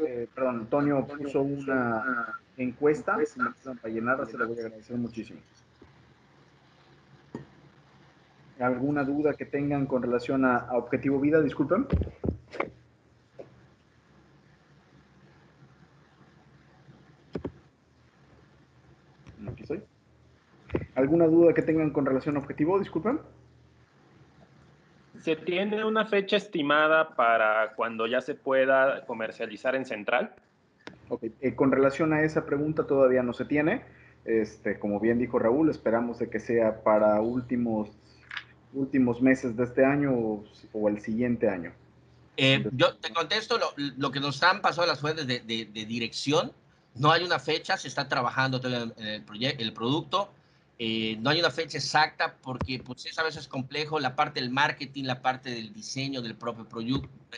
eh, 0.07 0.29
perdón, 0.35 0.61
Antonio 0.61 1.07
puso 1.07 1.42
una 1.42 2.38
encuesta, 2.57 3.18
si 3.25 3.40
me 3.40 3.51
para 3.77 3.92
llenarla, 3.92 4.27
se 4.27 4.38
la 4.38 4.46
voy 4.46 4.59
a 4.59 4.62
agradecer 4.62 4.96
muchísimo. 4.96 5.40
¿Alguna 8.59 9.05
duda 9.05 9.35
que 9.35 9.44
tengan 9.44 9.85
con 9.87 10.03
relación 10.03 10.44
a, 10.46 10.57
a 10.57 10.79
Objetivo 10.79 11.20
Vida? 11.20 11.42
Disculpen. 11.42 11.87
¿Alguna 20.96 21.26
duda 21.26 21.52
que 21.52 21.61
tengan 21.61 21.90
con 21.90 22.06
relación 22.06 22.37
a 22.37 22.38
objetivo? 22.40 22.78
Disculpen. 22.78 23.20
¿Se 25.20 25.37
tiene 25.37 25.85
una 25.85 26.06
fecha 26.06 26.37
estimada 26.37 27.14
para 27.14 27.74
cuando 27.74 28.06
ya 28.06 28.22
se 28.22 28.35
pueda 28.35 29.04
comercializar 29.04 29.74
en 29.76 29.85
Central? 29.85 30.35
Ok, 31.11 31.24
eh, 31.40 31.54
con 31.54 31.70
relación 31.70 32.14
a 32.14 32.22
esa 32.22 32.46
pregunta 32.46 32.87
todavía 32.87 33.22
no 33.22 33.35
se 33.35 33.44
tiene. 33.44 33.85
Este, 34.24 34.78
como 34.78 34.98
bien 34.98 35.18
dijo 35.18 35.38
Raúl, 35.38 35.68
esperamos 35.68 36.18
de 36.18 36.30
que 36.30 36.40
sea 36.40 36.82
para 36.82 37.20
últimos, 37.20 37.90
últimos 38.72 39.20
meses 39.20 39.54
de 39.54 39.64
este 39.64 39.85
año 39.85 40.42
o, 40.72 40.88
el 40.88 41.00
siguiente 41.02 41.48
año. 41.48 41.72
Eh, 42.38 42.66
yo 42.72 42.96
te 42.96 43.12
contesto 43.12 43.59
lo, 43.76 44.11
que 44.11 44.20
nos 44.20 44.42
han 44.42 44.62
pasado 44.62 44.87
las 44.87 45.00
fuentes 45.00 45.26
de, 45.26 45.40
dirección. 45.44 46.52
No 46.94 47.12
hay 47.12 47.22
una 47.22 47.38
fecha, 47.38 47.76
se 47.76 47.88
está 47.88 48.09
trabajando 48.09 48.61
todo 48.61 48.74
en 48.74 48.92
el, 48.96 49.56
el 49.59 49.72
producto. 49.74 50.30
Eh, 50.78 51.16
no 51.20 51.30
hay 51.30 51.40
una 51.40 51.50
fecha 51.50 51.78
exacta 51.78 52.36
porque 52.42 52.82
pues, 52.84 53.06
es 53.06 53.18
a 53.18 53.22
veces 53.22 53.48
complejo 53.48 53.98
la 53.98 54.14
parte 54.14 54.40
del 54.40 54.50
marketing, 54.50 55.04
la 55.04 55.22
parte 55.22 55.50
del 55.50 55.72
diseño 55.72 56.20
del 56.20 56.36
propio 56.36 56.66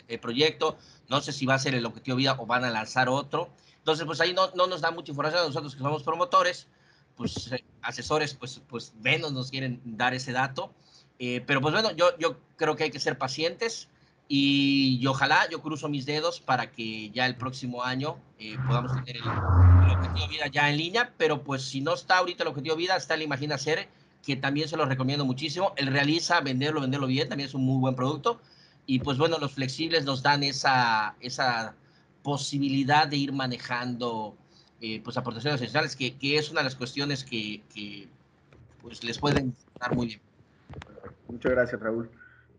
eh, 0.07 0.17
proyecto. 0.17 0.77
No 1.07 1.21
sé 1.21 1.31
si 1.31 1.45
va 1.45 1.53
a 1.53 1.59
ser 1.59 1.73
el 1.75 1.85
objetivo 1.85 2.17
vida 2.17 2.35
o 2.37 2.45
van 2.45 2.65
a 2.65 2.69
lanzar 2.69 3.07
otro. 3.07 3.49
Entonces, 3.77 4.05
pues 4.05 4.19
ahí 4.19 4.33
no, 4.33 4.51
no 4.55 4.67
nos 4.67 4.81
da 4.81 4.91
mucha 4.91 5.11
información 5.11 5.45
nosotros 5.47 5.73
que 5.73 5.81
somos 5.81 6.03
promotores, 6.03 6.67
pues 7.15 7.51
eh, 7.53 7.63
asesores, 7.81 8.33
pues, 8.33 8.61
pues 8.67 8.93
menos 8.95 9.31
nos 9.31 9.51
quieren 9.51 9.81
dar 9.85 10.13
ese 10.13 10.33
dato. 10.33 10.73
pero 11.17 11.61
pues 11.61 11.73
bueno, 11.73 11.91
yo, 11.95 12.17
yo 12.17 12.37
creo 12.57 12.75
que 12.75 12.83
hay 12.85 12.91
que 12.91 12.99
ser 12.99 13.17
pacientes. 13.17 13.87
Y, 14.31 15.03
ojalá 15.07 15.49
yo 15.49 15.59
cruzo 15.59 15.89
mis 15.89 16.05
dedos 16.05 16.39
para 16.39 16.71
que 16.71 17.09
ya 17.09 17.25
el 17.25 17.35
próximo 17.35 17.83
año 17.83 18.17
eh, 18.37 18.57
podamos 18.67 18.93
tener 18.93 19.15
el, 19.17 19.27
objetivo 19.27 20.27
vida 20.27 20.45
ya 20.47 20.69
en 20.69 20.77
línea, 20.77 21.11
pero 21.17 21.43
pues 21.43 21.63
si 21.63 21.81
no 21.81 21.95
está 21.95 22.19
ahorita 22.19 22.43
el 22.43 22.49
objetivo 22.49 22.75
vida, 22.75 22.95
está 22.95 23.15
el 23.15 23.23
Imagina 23.23 23.57
Ser, 23.57 23.89
que 24.23 24.35
también 24.35 24.69
se 24.69 24.77
lo 24.77 24.85
recomiendo 24.85 25.25
muchísimo. 25.25 25.73
El 25.77 25.87
realiza, 25.87 26.41
venderlo, 26.41 26.79
venderlo 26.79 27.07
bien, 27.07 27.27
también 27.27 27.49
es 27.49 27.55
un 27.55 27.65
muy 27.65 27.79
buen 27.79 27.95
producto. 27.95 28.39
Y 28.85 28.99
pues 28.99 29.17
bueno, 29.17 29.39
los 29.39 29.53
flexibles 29.53 30.05
nos 30.05 30.21
dan 30.21 30.43
esa, 30.43 31.15
esa 31.21 31.73
posibilidad 32.21 33.07
de 33.07 33.17
ir 33.17 33.33
manejando 33.33 34.37
eh, 34.79 35.01
pues 35.03 35.17
aportaciones 35.17 35.59
adicionales, 35.59 35.95
que, 35.95 36.15
que, 36.17 36.37
es 36.37 36.51
una 36.51 36.59
de 36.59 36.65
las 36.65 36.75
cuestiones 36.75 37.23
que, 37.23 37.63
que 37.73 38.07
pues 38.83 39.03
les 39.03 39.17
pueden 39.17 39.55
dar 39.79 39.95
muy 39.95 40.05
bien. 40.05 40.21
Muchas 41.27 41.51
gracias, 41.51 41.81
Raúl. 41.81 42.11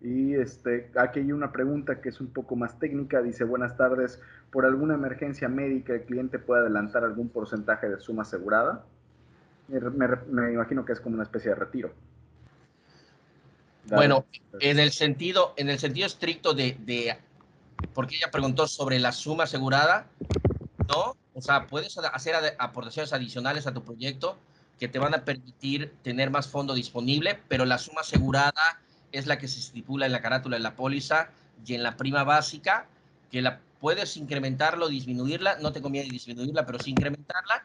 Y 0.03 0.35
este, 0.35 0.91
aquí 0.97 1.21
hay 1.21 1.33
una 1.33 1.53
pregunta 1.53 2.01
que 2.01 2.09
es 2.09 2.21
un 2.21 2.29
poco 2.29 2.57
más 2.57 2.79
técnica. 2.79 3.21
Dice, 3.21 3.45
buenas 3.45 3.77
tardes, 3.77 4.19
¿por 4.51 4.65
alguna 4.65 4.95
emergencia 4.95 5.49
médica 5.49 5.93
el 5.95 6.03
cliente 6.03 6.39
puede 6.39 6.63
adelantar 6.63 7.05
algún 7.05 7.29
porcentaje 7.29 7.89
de 7.89 8.01
suma 8.01 8.23
asegurada? 8.23 8.85
Me, 9.69 10.53
imagino 10.53 10.85
que 10.85 10.93
es 10.93 11.01
como 11.01 11.15
una 11.15 11.25
especie 11.25 11.51
de 11.51 11.55
retiro. 11.55 11.93
Bueno, 13.87 14.25
en 14.61 14.79
el 14.79 14.91
sentido, 14.91 15.53
en 15.57 15.69
el 15.69 15.79
sentido 15.79 16.07
estricto 16.07 16.55
de, 16.55 16.77
de, 16.81 17.17
porque 17.93 18.17
ella 18.17 18.31
preguntó 18.31 18.67
sobre 18.67 18.99
la 18.99 19.13
suma 19.13 19.45
asegurada, 19.45 20.07
no, 20.89 21.17
o 21.35 21.43
sea, 21.43 21.67
puedes 21.67 21.97
hacer 21.99 22.35
aportaciones 22.59 23.13
adicionales 23.13 23.67
a 23.67 23.75
tu 23.75 23.83
proyecto 23.83 24.39
que 24.79 24.89
te 24.89 24.99
van 24.99 25.15
a 25.15 25.25
permitir 25.25 25.93
tener 26.03 26.31
más 26.31 26.49
fondo 26.49 26.75
disponible, 26.75 27.39
pero 27.49 27.65
la 27.65 27.79
suma 27.79 28.01
asegurada 28.01 28.81
es 29.13 29.27
la 29.27 29.39
que 29.39 29.49
se 29.49 29.61
estipula 29.61 30.07
en 30.07 30.13
la 30.13 30.21
carátula 30.21 30.57
de 30.57 30.63
la 30.63 30.77
póliza 30.77 31.31
y 31.65 31.75
en 31.75 31.83
la 31.83 31.97
prima 31.97 32.25
básica, 32.25 32.87
que 33.31 33.43
la 33.43 33.61
puedes 33.81 34.17
incrementarla 34.17 34.87
o 34.87 34.89
disminuirla, 34.89 35.59
no 35.59 35.73
te 35.73 35.81
conviene 35.81 36.11
disminuirla, 36.11 36.67
pero 36.67 36.79
sí 36.79 36.91
incrementarla, 36.91 37.65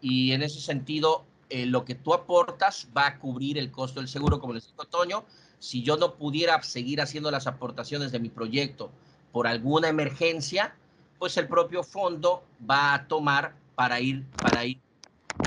y 0.00 0.32
en 0.32 0.42
ese 0.42 0.60
sentido, 0.60 1.24
eh, 1.48 1.66
lo 1.66 1.84
que 1.84 1.94
tú 1.94 2.12
aportas 2.12 2.88
va 2.96 3.06
a 3.06 3.18
cubrir 3.18 3.58
el 3.58 3.70
costo 3.70 4.00
del 4.00 4.08
seguro, 4.08 4.38
como 4.38 4.52
les 4.52 4.66
dijo 4.66 4.84
Toño, 4.84 5.24
si 5.58 5.82
yo 5.82 5.96
no 5.96 6.14
pudiera 6.16 6.62
seguir 6.62 7.00
haciendo 7.00 7.30
las 7.30 7.46
aportaciones 7.46 8.12
de 8.12 8.18
mi 8.18 8.28
proyecto 8.28 8.90
por 9.32 9.46
alguna 9.46 9.88
emergencia, 9.88 10.74
pues 11.18 11.36
el 11.38 11.48
propio 11.48 11.82
fondo 11.82 12.44
va 12.68 12.92
a 12.92 13.08
tomar 13.08 13.54
para 13.74 14.00
ir, 14.00 14.24
para 14.36 14.64
ir 14.66 14.78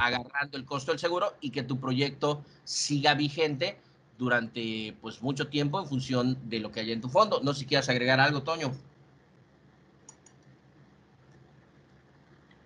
agarrando 0.02 0.58
el 0.58 0.66
costo 0.66 0.92
del 0.92 1.00
seguro 1.00 1.34
y 1.40 1.52
que 1.52 1.64
tu 1.64 1.80
proyecto 1.80 2.44
siga 2.64 3.14
vigente 3.14 3.80
durante 4.18 4.96
pues 5.02 5.22
mucho 5.22 5.48
tiempo 5.48 5.80
en 5.80 5.88
función 5.88 6.50
de 6.50 6.60
lo 6.60 6.72
que 6.72 6.82
hay 6.82 6.92
en 6.92 7.02
tu 7.02 7.10
fondo. 7.10 7.40
No 7.44 7.54
sé 7.54 7.62
si 7.62 7.66
quieres 7.66 7.90
agregar 7.90 8.20
algo, 8.20 8.44
Toño. 8.44 8.72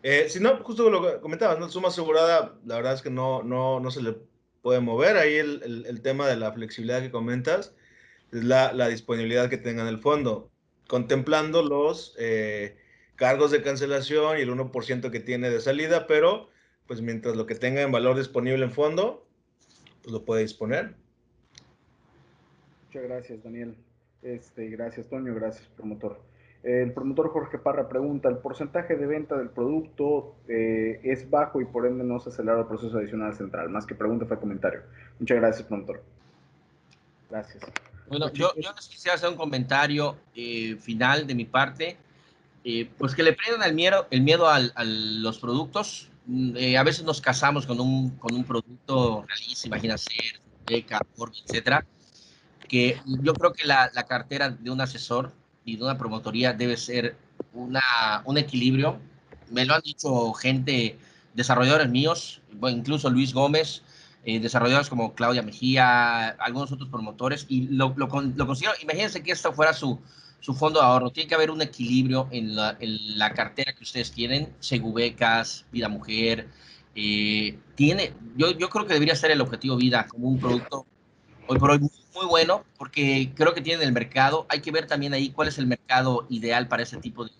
Eh, 0.03 0.27
si 0.29 0.39
no, 0.39 0.57
justo 0.63 0.89
lo 0.89 1.01
que 1.01 1.19
comentabas, 1.19 1.59
¿no? 1.59 1.69
Suma 1.69 1.89
asegurada, 1.89 2.55
la 2.65 2.75
verdad 2.75 2.93
es 2.93 3.01
que 3.01 3.11
no, 3.11 3.43
no, 3.43 3.79
no 3.79 3.91
se 3.91 4.01
le 4.01 4.15
puede 4.61 4.79
mover. 4.79 5.17
Ahí 5.17 5.35
el, 5.35 5.85
el, 5.87 6.01
tema 6.01 6.27
de 6.27 6.37
la 6.37 6.51
flexibilidad 6.53 7.01
que 7.01 7.11
comentas 7.11 7.73
es 8.31 8.43
la, 8.43 8.73
la, 8.73 8.87
disponibilidad 8.87 9.49
que 9.49 9.57
tenga 9.57 9.83
en 9.83 9.89
el 9.89 9.99
fondo, 9.99 10.49
contemplando 10.87 11.61
los 11.61 12.15
eh, 12.17 12.77
cargos 13.15 13.51
de 13.51 13.61
cancelación 13.61 14.39
y 14.39 14.41
el 14.41 14.51
1% 14.51 15.11
que 15.11 15.19
tiene 15.19 15.51
de 15.51 15.61
salida, 15.61 16.07
pero 16.07 16.49
pues 16.87 17.01
mientras 17.01 17.35
lo 17.35 17.45
que 17.45 17.55
tenga 17.55 17.81
en 17.81 17.91
valor 17.91 18.17
disponible 18.17 18.65
en 18.65 18.71
fondo, 18.71 19.27
pues 20.01 20.11
lo 20.11 20.25
puede 20.25 20.41
disponer. 20.41 20.95
Muchas 22.91 23.08
gracias, 23.08 23.41
Daniel. 23.41 23.77
Este, 24.21 24.67
gracias, 24.67 25.08
Toño. 25.08 25.34
Gracias, 25.34 25.65
promotor. 25.77 26.21
El 26.62 26.91
promotor 26.91 27.30
Jorge 27.30 27.58
Parra 27.58 27.88
pregunta, 27.88 28.27
¿el 28.27 28.39
porcentaje 28.39 28.97
de 28.97 29.08
venta 29.08 29.38
del 29.38 29.47
producto 29.47 30.36
eh, 30.49 30.99
es 31.01 31.30
bajo 31.30 31.62
y 31.62 31.65
por 31.65 31.86
ende 31.86 32.04
no 32.04 32.19
se 32.19 32.27
acelera 32.27 32.60
el 32.60 32.65
proceso 32.65 32.97
adicional 32.97 33.34
central? 33.34 33.69
Más 33.69 33.86
que 33.86 33.95
pregunta 33.95 34.25
fue 34.25 34.38
comentario. 34.38 34.82
Muchas 35.19 35.38
gracias, 35.38 35.67
promotor. 35.69 36.04
Gracias. 37.30 37.63
Bueno, 38.10 38.30
yo, 38.34 38.51
yo 38.58 38.75
quisiera 38.75 39.15
hacer 39.15 39.30
un 39.30 39.38
comentario 39.38 40.17
eh, 40.36 40.75
final 40.75 41.25
de 41.25 41.34
mi 41.34 41.45
parte. 41.45 41.95
Eh, 42.65 42.89
pues 42.97 43.15
que 43.15 43.23
le 43.23 43.32
prendan 43.32 43.69
el 43.69 43.73
miedo, 43.73 44.06
el 44.12 44.21
miedo 44.21 44.49
a 44.49 44.60
los 44.84 45.39
productos. 45.39 46.12
Mm, 46.25 46.75
a 46.77 46.84
veces 46.84 47.06
nos 47.06 47.21
casamos 47.21 47.65
con 47.65 47.80
un, 47.80 48.10
con 48.17 48.36
un 48.36 48.43
producto 48.43 49.23
realista, 49.25 49.65
imagina 49.65 49.97
ser, 49.97 50.41
beca, 50.67 50.99
etcétera 51.45 51.86
que 52.71 53.01
yo 53.05 53.34
creo 53.34 53.51
que 53.51 53.67
la, 53.67 53.91
la, 53.93 54.03
cartera 54.03 54.49
de 54.49 54.69
un 54.71 54.79
asesor 54.79 55.34
y 55.65 55.75
de 55.75 55.84
una 55.84 55.97
promotoría 55.97 56.53
debe 56.53 56.77
ser 56.77 57.17
una, 57.53 57.81
un 58.23 58.38
equilibrio. 58.38 58.97
Me 59.49 59.65
lo 59.65 59.73
han 59.73 59.81
dicho 59.81 60.31
gente, 60.31 60.97
desarrolladores 61.34 61.89
míos, 61.89 62.41
incluso 62.69 63.10
Luis 63.10 63.33
Gómez, 63.33 63.83
eh, 64.23 64.39
desarrolladores 64.39 64.87
como 64.87 65.13
Claudia 65.15 65.41
Mejía, 65.41 66.29
algunos 66.29 66.71
otros 66.71 66.87
promotores, 66.87 67.46
y 67.50 67.67
lo, 67.67 67.93
lo, 67.98 68.08
lo 68.08 68.48
considero, 68.48 68.73
imagínense 68.81 69.21
que 69.21 69.33
esto 69.33 69.52
fuera 69.52 69.73
su, 69.73 70.00
su 70.39 70.54
fondo 70.54 70.79
de 70.79 70.85
ahorro. 70.85 71.10
Tiene 71.10 71.27
que 71.27 71.35
haber 71.35 71.52
un 71.52 71.62
equilibrio 71.62 72.29
en 72.31 72.56
la, 72.56 72.77
en 72.79 73.19
la 73.19 73.33
cartera 73.33 73.73
que 73.73 73.83
ustedes 73.83 74.13
tienen, 74.13 74.48
Segubecas, 74.62 75.65
Vida 75.73 75.89
Mujer. 75.89 76.48
Eh, 76.96 77.60
tiene, 77.75 78.13
yo, 78.37 78.52
yo 78.52 78.69
creo 78.69 78.87
que 78.87 78.93
debería 78.93 79.15
ser 79.17 79.31
el 79.31 79.41
objetivo 79.41 79.75
vida 79.75 80.08
como 80.08 80.29
un 80.29 80.39
producto 80.39 80.85
hoy 81.52 81.60
por 81.60 81.71
hoy 81.71 81.79
muy 81.79 82.25
bueno 82.27 82.63
porque 82.77 83.33
creo 83.35 83.54
que 83.54 83.62
tienen 83.62 83.85
el 83.85 83.91
mercado. 83.91 84.45
Hay 84.47 84.62
que 84.62 84.71
ver 84.71 84.87
también 84.87 85.13
ahí 85.13 85.31
cuál 85.31 85.49
es 85.49 85.58
el 85.58 85.67
mercado 85.67 86.25
ideal 86.29 86.69
para 86.69 86.83
ese 86.83 86.97
tipo 86.97 87.25
de, 87.25 87.31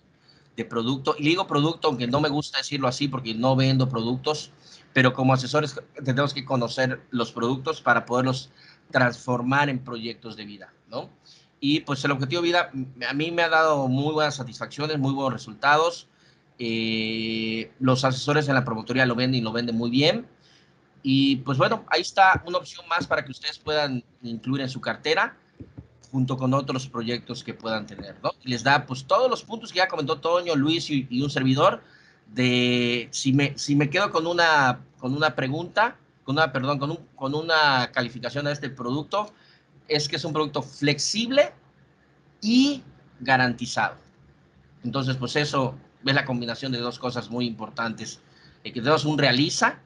de 0.54 0.64
producto. 0.66 1.14
Y 1.18 1.24
digo 1.24 1.46
producto, 1.46 1.88
aunque 1.88 2.06
no 2.06 2.20
me 2.20 2.28
gusta 2.28 2.58
decirlo 2.58 2.88
así 2.88 3.08
porque 3.08 3.34
no 3.34 3.56
vendo 3.56 3.88
productos, 3.88 4.50
pero 4.92 5.14
como 5.14 5.32
asesores 5.32 5.80
tenemos 6.04 6.34
que 6.34 6.44
conocer 6.44 7.00
los 7.10 7.32
productos 7.32 7.80
para 7.80 8.04
poderlos 8.04 8.50
transformar 8.90 9.70
en 9.70 9.78
proyectos 9.78 10.36
de 10.36 10.44
vida, 10.44 10.70
¿no? 10.90 11.08
Y 11.58 11.80
pues 11.80 12.04
el 12.04 12.10
objetivo 12.10 12.42
de 12.42 12.48
vida 12.48 12.70
a 13.08 13.14
mí 13.14 13.30
me 13.30 13.42
ha 13.42 13.48
dado 13.48 13.88
muy 13.88 14.12
buenas 14.12 14.34
satisfacciones, 14.34 14.98
muy 14.98 15.14
buenos 15.14 15.32
resultados. 15.32 16.06
Eh, 16.58 17.72
los 17.80 18.04
asesores 18.04 18.46
en 18.48 18.54
la 18.54 18.64
promotoría 18.64 19.06
lo 19.06 19.14
venden 19.14 19.40
y 19.40 19.42
lo 19.42 19.52
venden 19.52 19.76
muy 19.76 19.90
bien 19.90 20.26
Y 21.02 21.36
pues 21.36 21.58
bueno, 21.58 21.84
ahí 21.88 22.00
está 22.00 22.42
una 22.46 22.58
opción 22.58 22.86
más 22.88 23.06
para 23.06 23.24
que 23.24 23.32
ustedes 23.32 23.58
puedan 23.58 24.04
incluir 24.22 24.62
en 24.62 24.68
su 24.68 24.80
cartera 24.80 25.36
junto 26.12 26.36
con 26.36 26.52
otros 26.52 26.86
proyectos 26.86 27.42
que 27.42 27.54
puedan 27.54 27.86
tener, 27.86 28.16
¿no? 28.22 28.32
Y 28.44 28.50
les 28.50 28.62
da 28.62 28.84
pues 28.86 29.04
todos 29.04 29.30
los 29.30 29.42
puntos 29.42 29.72
que 29.72 29.78
ya 29.78 29.88
comentó 29.88 30.20
Toño, 30.20 30.54
Luis 30.54 30.90
y, 30.90 31.22
un 31.22 31.30
servidor 31.30 31.82
de 32.28 33.08
si 33.10 33.32
me, 33.32 33.56
si 33.58 33.74
me 33.74 33.88
quedo 33.88 34.10
con 34.10 34.26
una, 34.26 34.80
con 34.98 35.14
una 35.14 35.34
pregunta, 35.34 35.96
con 36.24 36.36
una, 36.36 36.52
perdón, 36.52 36.78
con, 36.78 36.90
un, 36.90 36.98
con 37.16 37.34
una 37.34 37.90
calificación 37.92 38.46
a 38.46 38.52
este 38.52 38.68
producto, 38.68 39.32
es 39.88 40.06
que 40.06 40.16
es 40.16 40.24
un 40.24 40.34
producto 40.34 40.62
flexible 40.62 41.52
y 42.42 42.82
garantizado. 43.20 43.96
Entonces, 44.84 45.16
pues 45.16 45.36
eso 45.36 45.76
es 46.04 46.14
la 46.14 46.24
combinación 46.24 46.72
de 46.72 46.78
dos 46.78 46.98
cosas 46.98 47.30
muy 47.30 47.46
importantes. 47.46 48.20
Eh, 48.64 48.72
que 48.72 48.80
tenemos 48.80 49.04
un 49.04 49.18
realiza, 49.18 49.78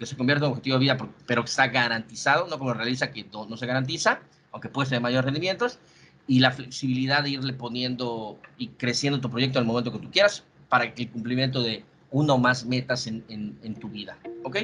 que 0.00 0.06
se 0.06 0.16
convierte 0.16 0.46
en 0.46 0.50
objetivo 0.50 0.78
de 0.78 0.80
vida, 0.80 0.96
pero 1.26 1.44
que 1.44 1.50
está 1.50 1.68
garantizado, 1.68 2.48
no 2.48 2.58
como 2.58 2.72
realiza 2.72 3.12
que 3.12 3.26
no, 3.30 3.54
se 3.54 3.66
garantiza, 3.66 4.20
aunque 4.50 4.70
puede 4.70 4.88
ser 4.88 4.96
de 4.96 5.00
mayores 5.02 5.26
rendimientos, 5.26 5.78
y 6.26 6.40
la 6.40 6.50
flexibilidad 6.52 7.22
de 7.22 7.30
irle 7.30 7.52
poniendo 7.52 8.38
y 8.56 8.68
creciendo 8.68 9.20
tu 9.20 9.30
proyecto 9.30 9.58
el 9.58 9.66
momento 9.66 9.92
que 9.92 9.98
tú 9.98 10.10
quieras 10.10 10.42
para 10.70 10.84
el 10.84 11.10
cumplimiento 11.10 11.62
de 11.62 11.84
uno 12.12 12.34
o 12.34 12.38
más 12.38 12.64
metas 12.64 13.06
en, 13.06 13.22
en, 13.28 13.58
en 13.62 13.74
tu 13.74 13.90
vida. 13.90 14.16
¿Ok? 14.42 14.56